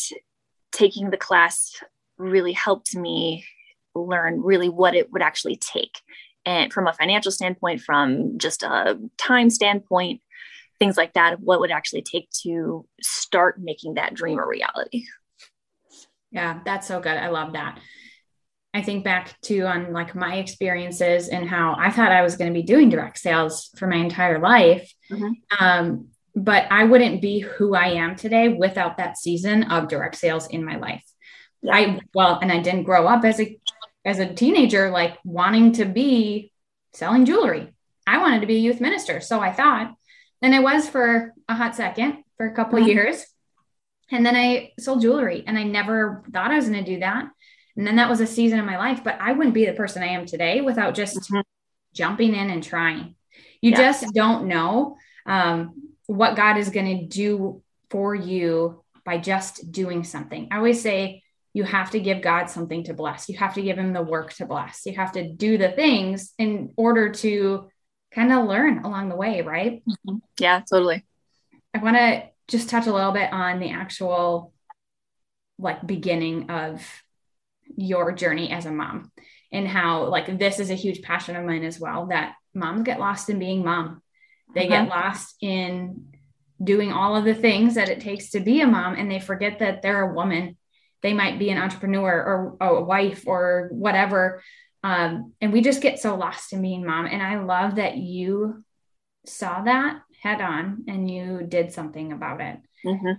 taking 0.72 1.08
the 1.08 1.16
class 1.16 1.72
really 2.18 2.52
helped 2.52 2.94
me 2.94 3.46
learn 3.94 4.42
really 4.42 4.68
what 4.68 4.94
it 4.94 5.10
would 5.10 5.22
actually 5.22 5.56
take. 5.56 6.02
And 6.44 6.70
from 6.70 6.86
a 6.86 6.92
financial 6.92 7.32
standpoint, 7.32 7.80
from 7.80 8.36
just 8.36 8.62
a 8.62 8.98
time 9.16 9.48
standpoint, 9.48 10.20
things 10.78 10.98
like 10.98 11.14
that, 11.14 11.40
what 11.40 11.60
would 11.60 11.70
actually 11.70 12.02
take 12.02 12.28
to 12.42 12.86
start 13.00 13.58
making 13.58 13.94
that 13.94 14.12
dream 14.12 14.38
a 14.38 14.46
reality. 14.46 15.06
Yeah, 16.30 16.60
that's 16.62 16.86
so 16.86 17.00
good. 17.00 17.16
I 17.16 17.28
love 17.28 17.54
that. 17.54 17.78
I 18.74 18.82
think 18.82 19.02
back 19.02 19.40
to 19.44 19.60
on 19.62 19.94
like 19.94 20.14
my 20.14 20.34
experiences 20.34 21.28
and 21.28 21.48
how 21.48 21.74
I 21.78 21.90
thought 21.90 22.12
I 22.12 22.20
was 22.20 22.36
going 22.36 22.52
to 22.52 22.60
be 22.60 22.66
doing 22.66 22.90
direct 22.90 23.18
sales 23.18 23.70
for 23.78 23.86
my 23.86 23.96
entire 23.96 24.40
life. 24.40 24.92
Mhm. 25.10 25.36
Um, 25.58 26.08
but 26.34 26.66
I 26.70 26.84
wouldn't 26.84 27.22
be 27.22 27.40
who 27.40 27.74
I 27.74 27.88
am 27.88 28.16
today 28.16 28.48
without 28.48 28.96
that 28.98 29.16
season 29.18 29.64
of 29.64 29.88
direct 29.88 30.16
sales 30.16 30.46
in 30.48 30.64
my 30.64 30.76
life. 30.76 31.04
Yeah. 31.62 31.74
I 31.74 32.00
well, 32.12 32.38
and 32.42 32.50
I 32.52 32.60
didn't 32.60 32.84
grow 32.84 33.06
up 33.06 33.24
as 33.24 33.40
a 33.40 33.58
as 34.04 34.18
a 34.18 34.32
teenager 34.32 34.90
like 34.90 35.18
wanting 35.24 35.72
to 35.72 35.84
be 35.84 36.52
selling 36.92 37.24
jewelry. 37.24 37.72
I 38.06 38.18
wanted 38.18 38.40
to 38.40 38.46
be 38.46 38.56
a 38.56 38.60
youth 38.60 38.80
minister, 38.80 39.20
so 39.20 39.40
I 39.40 39.52
thought. 39.52 39.94
And 40.42 40.54
I 40.54 40.60
was 40.60 40.88
for 40.88 41.32
a 41.48 41.54
hot 41.54 41.74
second, 41.74 42.22
for 42.36 42.46
a 42.46 42.54
couple 42.54 42.78
of 42.78 42.84
Mhm. 42.84 42.88
years. 42.88 43.24
And 44.10 44.26
then 44.26 44.36
I 44.36 44.72
sold 44.78 45.00
jewelry 45.00 45.42
and 45.46 45.58
I 45.58 45.62
never 45.62 46.22
thought 46.30 46.50
I 46.50 46.56
was 46.56 46.68
going 46.68 46.84
to 46.84 46.94
do 46.94 47.00
that. 47.00 47.24
And 47.76 47.86
then 47.86 47.96
that 47.96 48.10
was 48.10 48.20
a 48.20 48.26
season 48.26 48.60
of 48.60 48.66
my 48.66 48.76
life, 48.76 49.02
but 49.02 49.18
I 49.20 49.32
wouldn't 49.32 49.54
be 49.54 49.64
the 49.64 49.72
person 49.72 50.02
I 50.02 50.08
am 50.08 50.26
today 50.26 50.60
without 50.60 50.94
just 50.94 51.16
Mhm. 51.16 51.42
jumping 51.94 52.34
in 52.34 52.50
and 52.50 52.62
trying. 52.62 53.14
You 53.62 53.70
Yeah. 53.70 53.78
just 53.78 54.12
don't 54.12 54.46
know 54.46 54.98
um, 55.26 55.93
what 56.06 56.36
God 56.36 56.56
is 56.56 56.70
going 56.70 56.98
to 56.98 57.06
do 57.06 57.62
for 57.90 58.14
you 58.14 58.82
by 59.04 59.18
just 59.18 59.70
doing 59.70 60.04
something. 60.04 60.48
I 60.50 60.56
always 60.56 60.80
say 60.80 61.22
you 61.52 61.62
have 61.62 61.90
to 61.92 62.00
give 62.00 62.22
God 62.22 62.46
something 62.46 62.84
to 62.84 62.94
bless. 62.94 63.28
You 63.28 63.38
have 63.38 63.54
to 63.54 63.62
give 63.62 63.78
him 63.78 63.92
the 63.92 64.02
work 64.02 64.32
to 64.34 64.46
bless. 64.46 64.84
You 64.86 64.94
have 64.94 65.12
to 65.12 65.30
do 65.30 65.56
the 65.56 65.70
things 65.70 66.32
in 66.38 66.72
order 66.76 67.12
to 67.12 67.68
kind 68.12 68.32
of 68.32 68.46
learn 68.46 68.84
along 68.84 69.08
the 69.08 69.16
way, 69.16 69.42
right? 69.42 69.82
Mm-hmm. 69.88 70.16
Yeah, 70.38 70.62
totally. 70.68 71.04
I 71.72 71.78
want 71.78 71.96
to 71.96 72.24
just 72.48 72.68
touch 72.68 72.86
a 72.86 72.92
little 72.92 73.12
bit 73.12 73.32
on 73.32 73.60
the 73.60 73.70
actual 73.70 74.52
like 75.58 75.86
beginning 75.86 76.50
of 76.50 76.84
your 77.76 78.12
journey 78.12 78.50
as 78.50 78.66
a 78.66 78.70
mom 78.70 79.10
and 79.52 79.66
how 79.66 80.08
like 80.08 80.38
this 80.38 80.58
is 80.58 80.70
a 80.70 80.74
huge 80.74 81.02
passion 81.02 81.36
of 81.36 81.44
mine 81.44 81.64
as 81.64 81.78
well 81.78 82.06
that 82.06 82.34
moms 82.54 82.82
get 82.82 83.00
lost 83.00 83.30
in 83.30 83.38
being 83.38 83.64
mom 83.64 84.02
they 84.54 84.68
uh-huh. 84.68 84.84
get 84.84 84.88
lost 84.88 85.36
in 85.40 86.14
doing 86.62 86.92
all 86.92 87.16
of 87.16 87.24
the 87.24 87.34
things 87.34 87.74
that 87.74 87.88
it 87.88 88.00
takes 88.00 88.30
to 88.30 88.40
be 88.40 88.60
a 88.60 88.66
mom 88.66 88.94
and 88.94 89.10
they 89.10 89.20
forget 89.20 89.58
that 89.58 89.82
they're 89.82 90.10
a 90.10 90.14
woman. 90.14 90.56
They 91.02 91.12
might 91.12 91.38
be 91.38 91.50
an 91.50 91.58
entrepreneur 91.58 92.56
or 92.60 92.66
a 92.66 92.82
wife 92.82 93.24
or 93.26 93.68
whatever. 93.72 94.42
Um, 94.82 95.32
and 95.40 95.52
we 95.52 95.60
just 95.60 95.82
get 95.82 95.98
so 95.98 96.14
lost 96.14 96.52
in 96.52 96.62
being 96.62 96.84
mom. 96.84 97.06
And 97.06 97.22
i 97.22 97.38
love 97.42 97.76
that 97.76 97.96
you 97.96 98.64
saw 99.26 99.62
that 99.62 100.00
head 100.22 100.40
on 100.40 100.84
and 100.88 101.10
you 101.10 101.44
did 101.46 101.72
something 101.72 102.12
about 102.12 102.40
it. 102.40 102.58
Mm-hmm. 102.86 103.12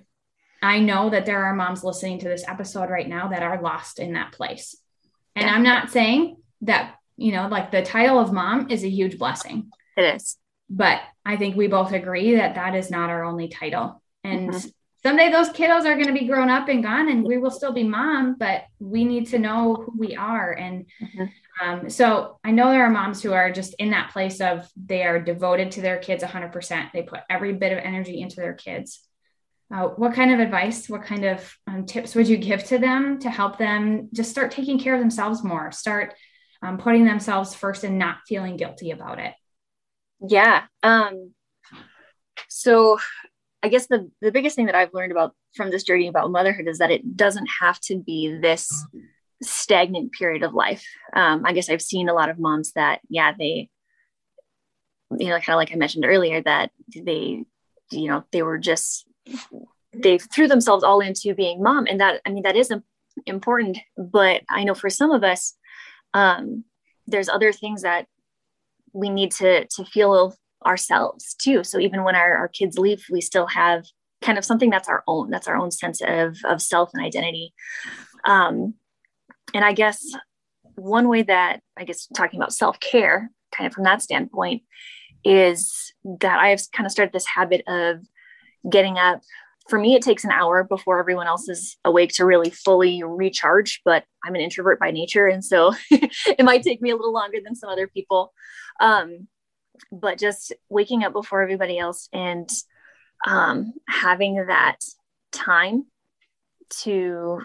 i 0.61 0.79
know 0.79 1.09
that 1.09 1.25
there 1.25 1.43
are 1.43 1.55
moms 1.55 1.83
listening 1.83 2.19
to 2.19 2.27
this 2.27 2.47
episode 2.47 2.91
right 2.91 3.09
now 3.09 3.29
that 3.29 3.41
are 3.41 3.59
lost 3.61 3.99
in 3.99 4.13
that 4.13 4.31
place. 4.31 4.75
And 5.35 5.45
yeah. 5.45 5.53
i'm 5.53 5.63
not 5.63 5.89
saying 5.89 6.37
that 6.61 6.95
you 7.17 7.31
know 7.31 7.47
like 7.47 7.71
the 7.71 7.81
title 7.81 8.19
of 8.19 8.31
mom 8.31 8.69
is 8.69 8.83
a 8.83 8.89
huge 8.89 9.17
blessing. 9.17 9.71
It 9.97 10.15
is. 10.15 10.37
But 10.69 11.01
I 11.25 11.37
think 11.37 11.55
we 11.55 11.67
both 11.67 11.91
agree 11.91 12.35
that 12.35 12.55
that 12.55 12.75
is 12.75 12.91
not 12.91 13.09
our 13.09 13.23
only 13.23 13.47
title. 13.47 14.01
And 14.23 14.51
mm-hmm. 14.51 14.67
someday 15.03 15.31
those 15.31 15.49
kiddos 15.49 15.85
are 15.85 15.95
going 15.95 16.07
to 16.07 16.13
be 16.13 16.27
grown 16.27 16.49
up 16.49 16.69
and 16.69 16.83
gone, 16.83 17.09
and 17.09 17.23
we 17.23 17.37
will 17.37 17.51
still 17.51 17.73
be 17.73 17.83
mom, 17.83 18.35
but 18.37 18.65
we 18.79 19.05
need 19.05 19.27
to 19.27 19.39
know 19.39 19.75
who 19.75 19.93
we 19.97 20.15
are. 20.15 20.51
And 20.51 20.85
mm-hmm. 21.01 21.67
um, 21.67 21.89
so 21.89 22.39
I 22.43 22.51
know 22.51 22.69
there 22.69 22.85
are 22.85 22.91
moms 22.91 23.23
who 23.23 23.33
are 23.33 23.51
just 23.51 23.73
in 23.79 23.89
that 23.91 24.11
place 24.11 24.39
of 24.39 24.69
they 24.75 25.03
are 25.03 25.19
devoted 25.19 25.71
to 25.71 25.81
their 25.81 25.97
kids 25.97 26.23
100%. 26.23 26.91
They 26.91 27.01
put 27.01 27.21
every 27.29 27.53
bit 27.53 27.71
of 27.71 27.79
energy 27.79 28.21
into 28.21 28.35
their 28.35 28.53
kids. 28.53 29.01
Uh, 29.73 29.87
what 29.87 30.13
kind 30.13 30.31
of 30.31 30.39
advice, 30.39 30.87
what 30.87 31.01
kind 31.01 31.25
of 31.25 31.57
um, 31.65 31.87
tips 31.87 32.13
would 32.13 32.27
you 32.27 32.37
give 32.37 32.63
to 32.65 32.77
them 32.77 33.17
to 33.19 33.31
help 33.31 33.57
them 33.57 34.09
just 34.13 34.29
start 34.29 34.51
taking 34.51 34.77
care 34.77 34.93
of 34.93 34.99
themselves 34.99 35.43
more, 35.43 35.71
start 35.71 36.13
um, 36.61 36.77
putting 36.77 37.03
themselves 37.03 37.55
first 37.55 37.83
and 37.83 37.97
not 37.97 38.17
feeling 38.27 38.57
guilty 38.57 38.91
about 38.91 39.17
it? 39.17 39.33
Yeah. 40.21 40.63
Um, 40.83 41.33
so 42.49 42.99
I 43.61 43.69
guess 43.69 43.87
the, 43.87 44.11
the 44.21 44.31
biggest 44.31 44.55
thing 44.55 44.67
that 44.67 44.75
I've 44.75 44.93
learned 44.93 45.11
about 45.11 45.35
from 45.55 45.71
this 45.71 45.83
journey 45.83 46.07
about 46.07 46.31
motherhood 46.31 46.67
is 46.67 46.77
that 46.79 46.91
it 46.91 47.15
doesn't 47.15 47.47
have 47.61 47.79
to 47.81 47.97
be 47.97 48.37
this 48.41 48.85
stagnant 49.41 50.11
period 50.11 50.43
of 50.43 50.53
life. 50.53 50.85
Um, 51.15 51.43
I 51.45 51.53
guess 51.53 51.69
I've 51.69 51.81
seen 51.81 52.09
a 52.09 52.13
lot 52.13 52.29
of 52.29 52.39
moms 52.39 52.73
that, 52.73 52.99
yeah, 53.09 53.33
they, 53.37 53.69
you 55.17 55.29
know, 55.29 55.39
kind 55.39 55.49
of 55.49 55.57
like 55.57 55.71
I 55.71 55.75
mentioned 55.75 56.05
earlier, 56.05 56.41
that 56.41 56.71
they, 56.93 57.43
you 57.91 58.07
know, 58.07 58.23
they 58.31 58.41
were 58.41 58.57
just, 58.57 59.05
they 59.93 60.17
threw 60.17 60.47
themselves 60.47 60.83
all 60.83 60.99
into 60.99 61.33
being 61.33 61.61
mom. 61.61 61.87
And 61.87 61.99
that, 62.01 62.21
I 62.25 62.31
mean, 62.31 62.43
that 62.43 62.55
is 62.55 62.71
important, 63.25 63.77
but 63.97 64.41
I 64.49 64.63
know 64.63 64.75
for 64.75 64.89
some 64.89 65.11
of 65.11 65.23
us, 65.23 65.55
um, 66.13 66.63
there's 67.07 67.29
other 67.29 67.51
things 67.51 67.83
that 67.83 68.07
we 68.95 69.09
need 69.09 69.31
to 69.31 69.67
to 69.67 69.85
feel 69.85 70.35
ourselves 70.65 71.35
too 71.35 71.63
so 71.63 71.77
even 71.79 72.03
when 72.03 72.15
our, 72.15 72.37
our 72.37 72.47
kids 72.47 72.79
leave 72.79 73.03
we 73.11 73.21
still 73.21 73.45
have 73.45 73.85
kind 74.23 74.37
of 74.37 74.45
something 74.45 74.69
that's 74.69 74.87
our 74.87 75.03
own 75.07 75.29
that's 75.29 75.47
our 75.47 75.57
own 75.57 75.69
sense 75.69 76.01
of 76.01 76.37
of 76.45 76.61
self 76.61 76.89
and 76.93 77.05
identity 77.05 77.53
um 78.25 78.73
and 79.53 79.63
i 79.63 79.73
guess 79.73 80.03
one 80.75 81.07
way 81.07 81.21
that 81.21 81.59
i 81.77 81.83
guess 81.83 82.07
talking 82.15 82.39
about 82.39 82.53
self-care 82.53 83.29
kind 83.55 83.67
of 83.67 83.73
from 83.73 83.83
that 83.83 84.01
standpoint 84.01 84.63
is 85.23 85.93
that 86.21 86.39
i've 86.39 86.61
kind 86.71 86.85
of 86.85 86.91
started 86.91 87.13
this 87.13 87.27
habit 87.27 87.61
of 87.67 87.97
getting 88.69 88.97
up 88.97 89.21
for 89.69 89.79
me, 89.79 89.95
it 89.95 90.03
takes 90.03 90.23
an 90.23 90.31
hour 90.31 90.63
before 90.63 90.99
everyone 90.99 91.27
else 91.27 91.49
is 91.49 91.77
awake 91.85 92.11
to 92.13 92.25
really 92.25 92.51
fully 92.51 93.01
recharge. 93.03 93.81
But 93.83 94.03
I'm 94.23 94.35
an 94.35 94.41
introvert 94.41 94.79
by 94.79 94.91
nature. 94.91 95.25
And 95.25 95.43
so 95.43 95.73
it 95.91 96.43
might 96.45 96.63
take 96.63 96.81
me 96.81 96.91
a 96.91 96.95
little 96.95 97.13
longer 97.13 97.39
than 97.43 97.55
some 97.55 97.69
other 97.69 97.87
people. 97.87 98.33
Um, 98.79 99.27
but 99.91 100.17
just 100.17 100.53
waking 100.69 101.03
up 101.03 101.13
before 101.13 101.41
everybody 101.41 101.77
else 101.77 102.09
and 102.13 102.49
um, 103.25 103.73
having 103.87 104.35
that 104.47 104.77
time 105.31 105.85
to 106.81 107.41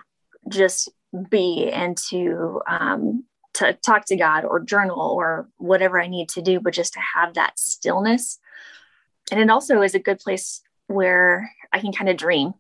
just 0.49 0.89
be 1.29 1.71
and 1.73 1.97
to 1.97 2.61
um, 2.69 3.25
to 3.55 3.73
talk 3.75 4.07
to 4.07 4.17
God 4.17 4.45
or 4.45 4.61
journal 4.61 5.01
or 5.01 5.49
whatever 5.57 6.01
I 6.01 6.07
need 6.07 6.29
to 6.31 6.43
do, 6.43 6.61
but 6.61 6.73
just 6.73 6.95
to 6.95 7.01
have 7.15 7.35
that 7.35 7.59
stillness. 7.59 8.39
And 9.31 9.41
it 9.41 9.51
also 9.51 9.83
is 9.83 9.95
a 9.95 9.99
good 9.99 10.19
place 10.19 10.63
where 10.87 11.51
I 11.73 11.81
can 11.81 11.93
kind 11.93 12.09
of 12.09 12.17
dream, 12.17 12.55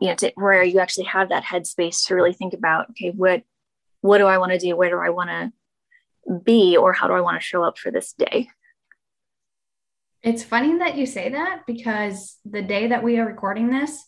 you 0.00 0.08
know, 0.08 0.14
to, 0.16 0.32
where 0.34 0.62
you 0.62 0.78
actually 0.78 1.06
have 1.06 1.30
that 1.30 1.44
headspace 1.44 2.06
to 2.06 2.14
really 2.14 2.32
think 2.32 2.52
about, 2.54 2.90
okay, 2.90 3.10
what, 3.10 3.42
what 4.02 4.18
do 4.18 4.26
I 4.26 4.38
want 4.38 4.52
to 4.52 4.58
do? 4.58 4.76
Where 4.76 4.90
do 4.90 4.98
I 4.98 5.10
want 5.10 5.30
to 5.30 5.52
be? 6.44 6.76
Or 6.76 6.92
how 6.92 7.08
do 7.08 7.14
I 7.14 7.20
want 7.20 7.40
to 7.40 7.44
show 7.44 7.62
up 7.62 7.78
for 7.78 7.90
this 7.90 8.12
day? 8.12 8.48
It's 10.22 10.42
funny 10.42 10.78
that 10.78 10.96
you 10.96 11.04
say 11.04 11.30
that 11.30 11.62
because 11.66 12.38
the 12.44 12.62
day 12.62 12.88
that 12.88 13.02
we 13.02 13.18
are 13.18 13.26
recording 13.26 13.70
this, 13.70 14.02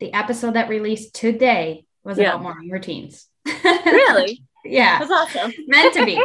the 0.00 0.12
episode 0.12 0.54
that 0.54 0.68
released 0.68 1.14
today 1.14 1.84
was 2.02 2.18
yeah. 2.18 2.30
about 2.30 2.42
morning 2.42 2.70
routines. 2.70 3.26
really? 3.64 4.42
yeah. 4.64 4.98
That's 4.98 5.10
awesome. 5.10 5.52
Meant 5.66 5.94
to 5.94 6.04
be. 6.04 6.20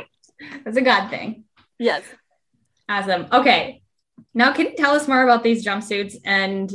It's 0.65 0.77
a 0.77 0.81
God 0.81 1.09
thing. 1.09 1.43
Yes. 1.77 2.03
Awesome. 2.89 3.27
Okay. 3.31 3.81
Now, 4.33 4.53
can 4.53 4.67
you 4.67 4.75
tell 4.75 4.95
us 4.95 5.07
more 5.07 5.23
about 5.23 5.43
these 5.43 5.65
jumpsuits 5.65 6.15
and 6.25 6.73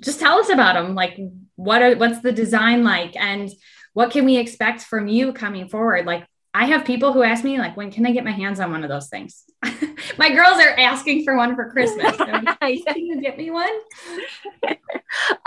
just 0.00 0.20
tell 0.20 0.38
us 0.38 0.50
about 0.50 0.74
them? 0.74 0.94
Like, 0.94 1.18
what 1.56 1.82
are 1.82 1.96
what's 1.96 2.20
the 2.20 2.32
design 2.32 2.84
like, 2.84 3.16
and 3.16 3.50
what 3.92 4.10
can 4.10 4.24
we 4.24 4.36
expect 4.36 4.82
from 4.82 5.08
you 5.08 5.32
coming 5.32 5.68
forward? 5.68 6.06
Like, 6.06 6.26
I 6.52 6.66
have 6.66 6.84
people 6.84 7.12
who 7.12 7.22
ask 7.22 7.44
me, 7.44 7.58
like, 7.58 7.76
when 7.76 7.92
can 7.92 8.04
I 8.06 8.12
get 8.12 8.24
my 8.24 8.32
hands 8.32 8.58
on 8.58 8.72
one 8.72 8.82
of 8.82 8.88
those 8.88 9.08
things? 9.08 9.44
my 10.18 10.30
girls 10.30 10.58
are 10.58 10.78
asking 10.78 11.24
for 11.24 11.36
one 11.36 11.54
for 11.54 11.70
Christmas. 11.70 12.16
can 12.16 12.86
you 12.96 13.20
get 13.20 13.38
me 13.38 13.50
one? 13.50 13.72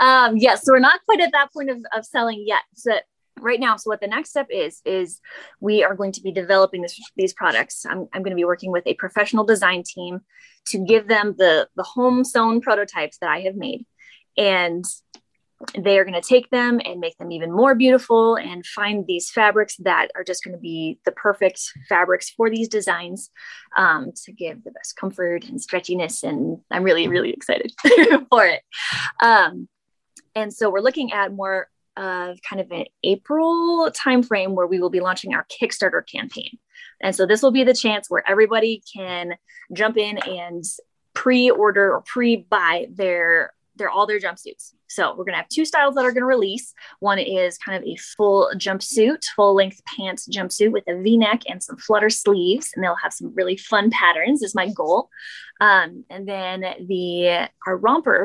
um, 0.00 0.36
yes, 0.36 0.42
yeah, 0.42 0.54
so 0.54 0.72
we're 0.72 0.78
not 0.78 1.00
quite 1.04 1.20
at 1.20 1.32
that 1.32 1.52
point 1.52 1.70
of, 1.70 1.78
of 1.94 2.06
selling 2.06 2.42
yet. 2.46 2.62
So 2.74 2.94
right 3.40 3.60
now 3.60 3.76
so 3.76 3.88
what 3.88 4.00
the 4.00 4.06
next 4.06 4.30
step 4.30 4.46
is 4.48 4.80
is 4.84 5.20
we 5.60 5.82
are 5.82 5.96
going 5.96 6.12
to 6.12 6.20
be 6.20 6.30
developing 6.30 6.82
this, 6.82 6.98
these 7.16 7.32
products 7.32 7.84
I'm, 7.84 8.06
I'm 8.12 8.22
going 8.22 8.30
to 8.30 8.36
be 8.36 8.44
working 8.44 8.70
with 8.70 8.86
a 8.86 8.94
professional 8.94 9.44
design 9.44 9.82
team 9.82 10.20
to 10.66 10.78
give 10.78 11.08
them 11.08 11.34
the 11.36 11.68
the 11.74 11.82
home 11.82 12.22
sewn 12.22 12.60
prototypes 12.60 13.18
that 13.18 13.28
i 13.28 13.40
have 13.40 13.56
made 13.56 13.84
and 14.36 14.84
they 15.78 15.98
are 15.98 16.04
going 16.04 16.20
to 16.20 16.26
take 16.26 16.50
them 16.50 16.80
and 16.84 17.00
make 17.00 17.16
them 17.18 17.30
even 17.30 17.52
more 17.52 17.74
beautiful 17.74 18.36
and 18.36 18.66
find 18.66 19.06
these 19.06 19.30
fabrics 19.30 19.76
that 19.78 20.08
are 20.14 20.24
just 20.24 20.44
going 20.44 20.54
to 20.54 20.60
be 20.60 20.98
the 21.04 21.12
perfect 21.12 21.60
fabrics 21.88 22.30
for 22.30 22.50
these 22.50 22.68
designs 22.68 23.30
um, 23.76 24.10
to 24.24 24.32
give 24.32 24.62
the 24.64 24.72
best 24.72 24.96
comfort 24.96 25.44
and 25.44 25.60
stretchiness 25.60 26.22
and 26.22 26.58
i'm 26.70 26.82
really 26.82 27.08
really 27.08 27.30
excited 27.30 27.72
for 28.30 28.46
it 28.46 28.62
um, 29.22 29.68
and 30.34 30.52
so 30.52 30.70
we're 30.70 30.80
looking 30.80 31.12
at 31.12 31.32
more 31.32 31.68
of 31.96 32.38
kind 32.42 32.60
of 32.60 32.70
an 32.72 32.86
April 33.04 33.90
timeframe 33.90 34.50
where 34.50 34.66
we 34.66 34.80
will 34.80 34.90
be 34.90 35.00
launching 35.00 35.34
our 35.34 35.46
Kickstarter 35.46 36.02
campaign. 36.06 36.58
And 37.00 37.14
so 37.14 37.26
this 37.26 37.42
will 37.42 37.52
be 37.52 37.64
the 37.64 37.74
chance 37.74 38.10
where 38.10 38.28
everybody 38.28 38.82
can 38.94 39.34
jump 39.72 39.96
in 39.96 40.18
and 40.18 40.64
pre-order 41.14 41.94
or 41.94 42.02
pre-buy 42.02 42.88
their 42.90 43.52
their 43.76 43.90
all 43.90 44.06
their 44.06 44.20
jumpsuits. 44.20 44.72
So 44.88 45.14
we're 45.16 45.24
gonna 45.24 45.38
have 45.38 45.48
two 45.48 45.64
styles 45.64 45.94
that 45.94 46.04
are 46.04 46.12
gonna 46.12 46.26
release. 46.26 46.72
One 47.00 47.18
is 47.18 47.58
kind 47.58 47.76
of 47.76 47.88
a 47.88 47.96
full 47.96 48.50
jumpsuit, 48.56 49.24
full 49.36 49.54
length 49.54 49.80
pants 49.84 50.28
jumpsuit 50.28 50.72
with 50.72 50.84
a 50.88 51.00
V-neck 51.00 51.42
and 51.48 51.62
some 51.62 51.76
flutter 51.76 52.10
sleeves, 52.10 52.70
and 52.74 52.84
they'll 52.84 52.96
have 52.96 53.12
some 53.12 53.34
really 53.34 53.56
fun 53.56 53.90
patterns. 53.90 54.42
Is 54.42 54.54
my 54.54 54.68
goal. 54.68 55.08
Um, 55.60 56.04
and 56.10 56.28
then 56.28 56.60
the 56.86 57.48
our 57.66 57.76
romper 57.76 58.24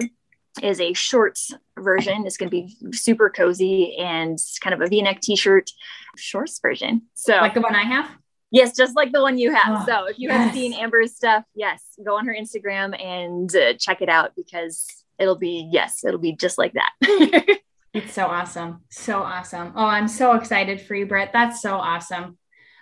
is 0.61 0.81
a 0.81 0.93
shorts 0.93 1.53
version. 1.77 2.25
It's 2.25 2.37
going 2.37 2.49
to 2.49 2.51
be 2.51 2.75
super 2.91 3.29
cozy 3.29 3.95
and 3.97 4.37
kind 4.61 4.73
of 4.73 4.81
a 4.81 4.87
V-neck 4.87 5.21
t-shirt 5.21 5.71
shorts 6.17 6.59
version. 6.59 7.03
So 7.13 7.35
like 7.37 7.53
the 7.53 7.61
one 7.61 7.75
I 7.75 7.83
have. 7.83 8.09
Yes, 8.51 8.75
just 8.75 8.95
like 8.95 9.11
the 9.11 9.21
one 9.21 9.37
you 9.37 9.53
have. 9.53 9.81
Oh, 9.81 9.85
so 9.85 10.05
if 10.05 10.17
you 10.17 10.29
yes. 10.29 10.45
have 10.45 10.53
seen 10.53 10.73
Amber's 10.73 11.15
stuff, 11.15 11.43
yes, 11.53 11.83
go 12.03 12.17
on 12.17 12.25
her 12.25 12.35
Instagram 12.35 12.99
and 12.99 13.55
uh, 13.55 13.73
check 13.73 14.01
it 14.01 14.09
out 14.09 14.31
because 14.35 14.87
it'll 15.19 15.37
be 15.37 15.67
yes, 15.71 16.03
it'll 16.03 16.19
be 16.19 16.35
just 16.35 16.57
like 16.57 16.73
that. 16.73 16.91
it's 17.93 18.13
so 18.13 18.25
awesome, 18.25 18.81
so 18.89 19.19
awesome. 19.21 19.73
Oh, 19.75 19.85
I'm 19.85 20.07
so 20.07 20.33
excited 20.33 20.81
for 20.81 20.95
you, 20.95 21.05
Britt. 21.05 21.31
That's 21.33 21.61
so 21.61 21.75
awesome. 21.75 22.37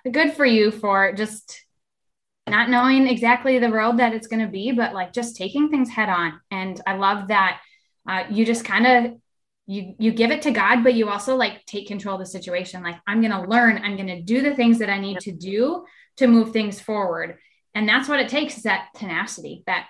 Good 0.10 0.34
for 0.34 0.46
you 0.46 0.72
for 0.72 1.14
just 1.14 1.66
not 2.48 2.70
knowing 2.70 3.08
exactly 3.08 3.60
the 3.60 3.72
road 3.72 3.98
that 3.98 4.14
it's 4.14 4.28
going 4.28 4.46
to 4.46 4.52
be, 4.52 4.72
but 4.72 4.94
like 4.94 5.12
just 5.12 5.36
taking 5.36 5.70
things 5.70 5.90
head 5.90 6.10
on. 6.10 6.40
And 6.50 6.80
I 6.88 6.96
love 6.96 7.28
that 7.28 7.60
uh, 8.08 8.24
you 8.30 8.46
just 8.46 8.64
kind 8.64 8.88
of 8.88 9.14
you 9.70 9.96
you 10.00 10.12
give 10.14 10.32
it 10.32 10.44
to 10.44 10.52
God, 10.52 10.84
but 10.84 10.94
you 10.94 11.10
also 11.10 11.36
like 11.36 11.66
take 11.66 11.88
control 11.88 12.16
of 12.16 12.22
the 12.22 12.26
situation. 12.26 12.84
Like 12.84 12.96
I'm 13.06 13.22
going 13.22 13.34
to 13.34 13.50
learn, 13.50 13.82
I'm 13.84 13.98
going 13.98 14.08
to 14.08 14.22
do 14.22 14.42
the 14.42 14.56
things 14.56 14.80
that 14.80 14.90
I 14.90 15.00
need 15.00 15.20
to 15.20 15.32
do 15.34 15.86
to 16.18 16.28
move 16.28 16.52
things 16.52 16.80
forward. 16.80 17.38
And 17.76 17.88
that's 17.88 18.08
what 18.08 18.22
it 18.22 18.30
takes 18.30 18.58
is 18.58 18.64
that 18.64 18.88
tenacity, 18.96 19.64
that 19.68 19.88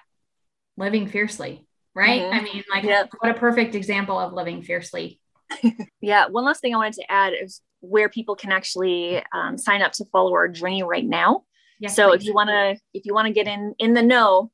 living 0.77 1.07
fiercely, 1.07 1.66
right? 1.97 2.21
Mm-hmm. 2.21 2.33
I 2.33 2.41
mean, 2.41 2.63
like 2.73 2.83
yep. 2.83 3.09
what 3.19 3.31
a 3.31 3.33
perfect 3.33 3.73
example 3.73 4.19
of 4.19 4.31
living 4.31 4.61
fiercely. 4.61 5.19
yeah. 6.01 6.27
One 6.27 6.45
last 6.45 6.61
thing 6.61 6.75
I 6.75 6.77
wanted 6.77 6.93
to 6.93 7.11
add 7.11 7.33
is 7.33 7.61
where 7.79 8.07
people 8.07 8.35
can 8.35 8.51
actually 8.51 9.23
um, 9.33 9.57
sign 9.57 9.81
up 9.81 9.93
to 9.93 10.05
follow 10.11 10.31
our 10.33 10.47
journey 10.47 10.83
right 10.83 11.05
now. 11.05 11.43
Yes, 11.79 11.95
so 11.95 12.09
please. 12.09 12.21
if 12.21 12.25
you 12.25 12.33
want 12.33 12.49
to, 12.49 12.77
if 12.93 13.05
you 13.05 13.13
want 13.13 13.27
to 13.27 13.33
get 13.33 13.47
in 13.47 13.73
in 13.79 13.93
the 13.93 14.03
know 14.03 14.51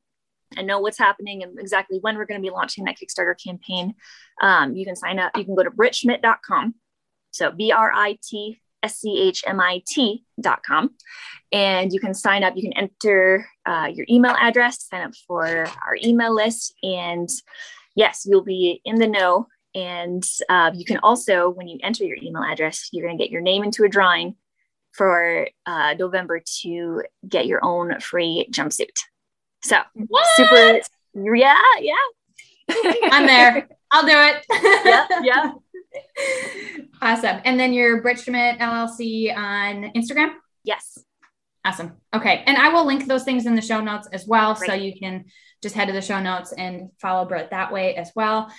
and 0.55 0.67
know 0.67 0.79
what's 0.79 0.97
happening 0.97 1.43
and 1.43 1.59
exactly 1.59 1.99
when 1.99 2.17
we're 2.17 2.25
going 2.25 2.41
to 2.41 2.45
be 2.45 2.51
launching 2.51 2.85
that 2.85 2.95
Kickstarter 2.97 3.35
campaign, 3.41 3.95
um, 4.41 4.75
you 4.75 4.85
can 4.85 4.95
sign 4.95 5.19
up. 5.19 5.35
You 5.35 5.43
can 5.43 5.55
go 5.55 5.63
to 5.63 5.71
britschmit.com. 5.71 6.75
So 7.31 7.51
B 7.51 7.71
R 7.71 7.91
I 7.93 8.17
T 8.23 8.59
S 8.83 8.99
C 8.99 9.19
H 9.19 9.43
M 9.47 9.59
I 9.59 9.81
T.com. 9.87 10.91
And 11.51 11.93
you 11.93 11.99
can 11.99 12.13
sign 12.13 12.43
up. 12.43 12.55
You 12.55 12.63
can 12.63 12.73
enter 12.73 13.47
uh, 13.65 13.89
your 13.93 14.05
email 14.09 14.35
address, 14.39 14.87
sign 14.87 15.01
up 15.01 15.15
for 15.27 15.45
our 15.45 15.97
email 16.03 16.33
list. 16.33 16.73
And 16.83 17.29
yes, 17.95 18.25
you'll 18.25 18.43
be 18.43 18.81
in 18.85 18.95
the 18.95 19.07
know. 19.07 19.47
And 19.75 20.23
uh, 20.49 20.71
you 20.73 20.85
can 20.85 20.97
also, 20.97 21.49
when 21.49 21.67
you 21.67 21.79
enter 21.81 22.03
your 22.03 22.17
email 22.21 22.43
address, 22.43 22.89
you're 22.91 23.05
going 23.07 23.17
to 23.17 23.23
get 23.23 23.31
your 23.31 23.41
name 23.41 23.63
into 23.63 23.83
a 23.83 23.89
drawing 23.89 24.35
for 24.91 25.47
uh, 25.65 25.95
November 25.97 26.41
to 26.61 27.01
get 27.27 27.47
your 27.47 27.63
own 27.63 27.99
free 27.99 28.47
jumpsuit. 28.51 28.95
So 29.63 29.77
what? 29.93 30.25
super, 30.35 30.81
yeah, 31.15 31.59
yeah. 31.79 31.93
I'm 33.11 33.25
there. 33.25 33.67
I'll 33.91 34.03
do 34.03 34.11
it. 34.11 34.45
yeah, 34.85 35.07
yeah. 35.23 35.51
Awesome. 37.01 37.41
And 37.43 37.59
then 37.59 37.73
your 37.73 38.01
Brit 38.01 38.15
Schmit 38.15 38.59
LLC 38.59 39.35
on 39.35 39.91
Instagram? 39.93 40.35
Yes. 40.63 40.97
Awesome. 41.65 41.97
Okay. 42.13 42.43
And 42.47 42.57
I 42.57 42.69
will 42.69 42.85
link 42.85 43.07
those 43.07 43.25
things 43.25 43.45
in 43.45 43.55
the 43.55 43.61
show 43.61 43.81
notes 43.81 44.07
as 44.13 44.25
well. 44.25 44.53
Great. 44.53 44.69
So 44.69 44.73
you 44.73 44.97
can 44.97 45.25
just 45.61 45.75
head 45.75 45.87
to 45.87 45.93
the 45.93 46.01
show 46.01 46.21
notes 46.21 46.53
and 46.53 46.91
follow 47.01 47.25
Brit 47.25 47.51
that 47.51 47.73
way 47.73 47.95
as 47.95 48.11
well. 48.15 48.49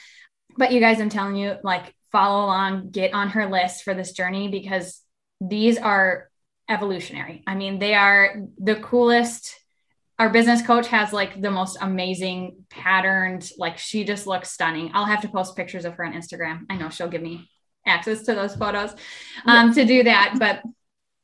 But 0.59 0.73
you 0.73 0.81
guys, 0.81 1.00
I'm 1.00 1.09
telling 1.09 1.37
you, 1.37 1.57
like, 1.62 1.95
follow 2.12 2.45
along, 2.45 2.91
get 2.91 3.14
on 3.14 3.31
her 3.31 3.50
list 3.50 3.83
for 3.83 3.95
this 3.95 4.12
journey 4.12 4.49
because 4.49 5.00
these 5.41 5.79
are 5.79 6.31
evolutionary. 6.69 7.43
I 7.47 7.55
mean, 7.55 7.79
they 7.79 7.95
are 7.95 8.37
the 8.59 8.76
coolest 8.76 9.59
our 10.18 10.30
business 10.30 10.62
coach 10.62 10.87
has 10.88 11.12
like 11.12 11.40
the 11.40 11.50
most 11.50 11.76
amazing 11.80 12.64
patterned 12.71 13.50
like 13.59 13.78
she 13.78 14.04
just 14.04 14.26
looks 14.26 14.50
stunning. 14.50 14.90
I'll 14.94 15.06
have 15.06 15.23
to 15.23 15.28
post 15.28 15.56
pictures 15.56 15.85
of 15.85 15.94
her 15.94 16.04
on 16.04 16.12
instagram. 16.12 16.66
I 16.71 16.76
know 16.76 16.88
she'll 16.88 17.09
give 17.09 17.23
me 17.23 17.50
access 17.87 18.23
to 18.23 18.35
those 18.35 18.54
photos 18.56 18.92
um, 19.47 19.68
yeah. 19.68 19.75
to 19.75 19.85
do 19.85 20.02
that 20.04 20.37
but 20.38 20.62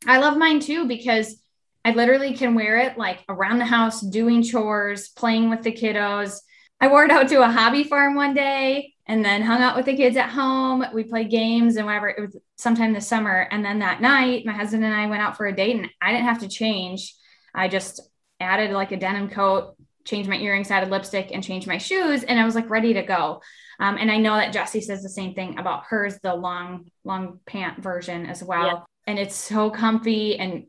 i 0.07 0.19
love 0.19 0.37
mine 0.37 0.61
too 0.61 0.87
because 0.87 1.43
i 1.85 1.93
literally 1.93 2.35
can 2.35 2.55
wear 2.55 2.79
it 2.79 2.99
like 2.99 3.25
around 3.29 3.59
the 3.59 3.65
house 3.65 4.01
doing 4.01 4.43
chores 4.43 5.09
playing 5.09 5.51
with 5.51 5.63
the 5.63 5.73
kiddos. 5.73 6.39
I 6.83 6.89
wore 6.89 7.05
it 7.05 7.11
out 7.11 7.29
to 7.29 7.43
a 7.43 7.51
hobby 7.51 7.85
farm 7.85 8.15
one 8.15 8.33
day 8.33 8.95
and 9.07 9.23
then 9.23 9.43
hung 9.43 9.61
out 9.61 9.77
with 9.77 9.85
the 9.85 9.97
kids 9.97 10.17
at 10.17 10.31
home. 10.31 10.83
We 10.95 11.05
played 11.05 11.31
games 11.31 11.77
and 11.77 11.85
whatever. 11.85 12.09
It 12.09 12.21
was 12.21 12.37
sometime 12.57 12.95
this 12.95 13.07
summer. 13.07 13.47
And 13.51 13.63
then 13.63 13.81
that 13.81 14.01
night 14.01 14.47
my 14.47 14.53
husband 14.53 14.85
and 14.85 14.95
i 14.95 15.07
went 15.07 15.21
out 15.21 15.37
for 15.37 15.47
a 15.47 15.55
date 15.55 15.77
and 15.77 15.91
i 16.01 16.13
didn't 16.13 16.27
have 16.27 16.41
to 16.41 16.49
change. 16.49 17.15
I 17.55 17.69
just 17.69 18.01
added 18.41 18.71
like 18.73 18.93
a 18.93 18.97
denim 18.97 19.29
coat, 19.29 19.77
changed 20.05 20.29
my 20.29 20.37
earrings, 20.37 20.71
added 20.71 20.91
lipstick, 20.91 21.31
and 21.33 21.45
changed 21.45 21.69
my 21.69 21.79
shoes, 21.79 22.25
and 22.25 22.41
I 22.41 22.45
was 22.45 22.55
like 22.55 22.71
ready 22.71 22.95
to 22.95 23.03
go. 23.03 23.43
Um, 23.79 23.97
and 23.99 24.11
I 24.11 24.19
know 24.19 24.37
that 24.37 24.53
Jessie 24.53 24.81
says 24.81 25.03
the 25.03 25.09
same 25.09 25.35
thing 25.35 25.59
about 25.59 25.85
hers, 25.85 26.19
the 26.23 26.35
long, 26.35 26.91
long 27.05 27.41
pant 27.47 27.83
version 27.83 28.27
as 28.27 28.43
well. 28.43 28.67
Yeah. 28.67 28.81
And 29.07 29.19
it's 29.19 29.35
so 29.35 29.71
comfy. 29.71 30.39
And 30.39 30.67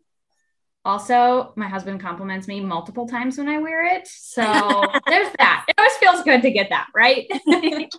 also, 0.85 1.53
my 1.57 1.67
husband 1.67 1.99
compliments 1.99 2.47
me 2.47 2.61
multiple 2.61 3.07
times 3.07 3.37
when 3.37 3.49
I 3.49 3.57
wear 3.59 3.83
it. 3.83 4.07
So 4.07 4.41
there's 5.07 5.33
that. 5.37 5.65
It 5.67 5.75
always 5.77 5.97
feels 5.97 6.23
good 6.23 6.41
to 6.41 6.51
get 6.51 6.69
that, 6.69 6.87
right? 6.95 7.29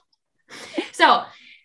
so 0.92 1.22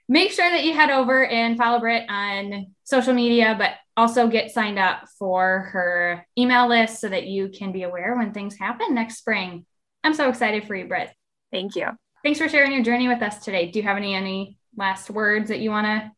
make 0.10 0.32
sure 0.32 0.49
that 0.49 0.65
you 0.65 0.73
head 0.73 0.89
over 0.89 1.25
and 1.25 1.58
follow 1.58 1.79
Brit 1.79 2.03
on 2.10 2.67
social 2.84 3.13
media, 3.13 3.55
but 3.58 3.71
also 3.97 4.27
get 4.27 4.51
signed 4.51 4.77
up 4.77 5.10
for 5.17 5.69
her 5.73 6.25
email 6.38 6.69
list 6.69 7.01
so 7.01 7.10
that 7.10 7.25
you 7.25 7.49
can 7.49 7.71
be 7.71 7.83
aware 7.83 8.15
when 8.15 8.31
things 8.31 8.55
happen 8.55 8.93
next 8.93 9.17
spring. 9.17 9.65
I'm 10.03 10.13
so 10.13 10.29
excited 10.29 10.65
for 10.65 10.75
you, 10.75 10.88
Brit. 10.88 11.10
Thank 11.51 11.75
you. 11.75 11.88
Thanks 12.23 12.39
for 12.39 12.47
sharing 12.47 12.71
your 12.71 12.83
journey 12.83 13.07
with 13.07 13.21
us 13.23 13.43
today. 13.43 13.71
Do 13.71 13.79
you 13.79 13.83
have 13.83 13.97
any 13.97 14.13
any 14.13 14.57
last 14.75 15.10
words 15.10 15.49
that 15.49 15.60
you 15.60 15.71
want 15.71 15.88
to 15.88 16.12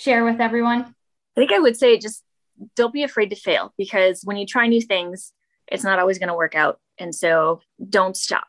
share 0.00 0.24
with 0.24 0.40
everyone? 0.40 0.82
I 0.82 1.40
think 1.40 1.52
I 1.52 1.58
would 1.58 1.76
say 1.76 1.98
just 1.98 2.22
don't 2.76 2.92
be 2.92 3.02
afraid 3.02 3.30
to 3.30 3.36
fail 3.36 3.72
because 3.78 4.20
when 4.24 4.36
you 4.36 4.46
try 4.46 4.66
new 4.66 4.82
things, 4.82 5.32
it's 5.66 5.84
not 5.84 5.98
always 5.98 6.18
going 6.18 6.28
to 6.28 6.34
work 6.34 6.54
out. 6.54 6.78
And 6.98 7.14
so 7.14 7.60
don't 7.88 8.16
stop. 8.16 8.46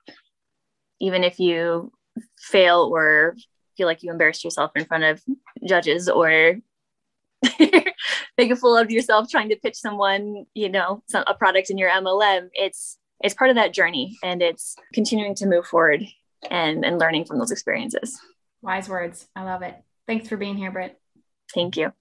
Even 1.00 1.24
if 1.24 1.40
you 1.40 1.92
fail 2.38 2.92
or 2.94 3.36
feel 3.78 3.88
like 3.88 4.04
you 4.04 4.12
embarrassed 4.12 4.44
yourself 4.44 4.72
in 4.76 4.86
front 4.86 5.06
of 5.06 5.24
judges 5.66 6.10
or 6.10 6.58
make 8.38 8.52
a 8.52 8.56
fool 8.56 8.78
of 8.78 8.92
yourself 8.92 9.30
trying 9.30 9.50
to 9.50 9.56
pitch 9.56 9.76
someone, 9.76 10.46
you 10.54 10.70
know, 10.70 11.04
some, 11.08 11.24
a 11.28 11.34
product 11.34 11.70
in 11.70 11.78
your 11.78 11.90
MLM. 11.90 12.50
It's 12.54 12.98
it's 13.22 13.36
part 13.36 13.50
of 13.50 13.56
that 13.56 13.74
journey, 13.74 14.18
and 14.24 14.42
it's 14.42 14.76
continuing 14.94 15.36
to 15.36 15.46
move 15.46 15.66
forward 15.66 16.04
and 16.50 16.84
and 16.86 17.00
learning 17.00 17.26
from 17.26 17.40
those 17.40 17.52
experiences. 17.52 18.20
Wise 18.62 18.90
words. 18.90 19.28
I 19.36 19.44
love 19.44 19.62
it. 19.62 19.76
Thanks 20.08 20.28
for 20.28 20.38
being 20.38 20.58
here, 20.58 20.72
Brit. 20.72 21.00
Thank 21.54 21.78
you. 21.78 21.94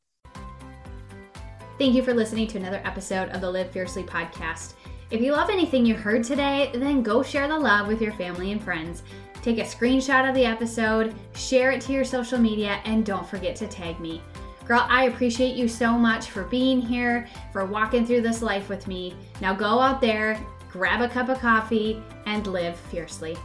Thank 1.78 1.94
you 1.94 2.02
for 2.02 2.14
listening 2.14 2.46
to 2.48 2.58
another 2.58 2.80
episode 2.84 3.30
of 3.30 3.40
the 3.40 3.50
Live 3.50 3.70
Fiercely 3.70 4.04
podcast. 4.04 4.74
If 5.10 5.20
you 5.20 5.32
love 5.32 5.50
anything 5.50 5.84
you 5.84 5.94
heard 5.94 6.24
today, 6.24 6.70
then 6.74 7.02
go 7.02 7.22
share 7.22 7.48
the 7.48 7.58
love 7.58 7.86
with 7.86 8.00
your 8.00 8.12
family 8.12 8.52
and 8.52 8.62
friends. 8.62 9.02
Take 9.42 9.58
a 9.58 9.62
screenshot 9.62 10.28
of 10.28 10.34
the 10.34 10.44
episode, 10.44 11.14
share 11.34 11.72
it 11.72 11.80
to 11.82 11.92
your 11.92 12.04
social 12.04 12.38
media, 12.38 12.80
and 12.84 13.04
don't 13.04 13.28
forget 13.28 13.56
to 13.56 13.66
tag 13.66 13.98
me. 13.98 14.22
Girl, 14.66 14.86
I 14.88 15.04
appreciate 15.04 15.56
you 15.56 15.66
so 15.68 15.92
much 15.92 16.30
for 16.30 16.44
being 16.44 16.80
here, 16.80 17.28
for 17.52 17.64
walking 17.64 18.06
through 18.06 18.22
this 18.22 18.42
life 18.42 18.68
with 18.68 18.86
me. 18.86 19.14
Now 19.40 19.54
go 19.54 19.80
out 19.80 20.00
there, 20.00 20.40
grab 20.70 21.00
a 21.00 21.08
cup 21.08 21.28
of 21.28 21.38
coffee, 21.38 22.02
and 22.26 22.46
live 22.46 22.76
fiercely. 22.76 23.36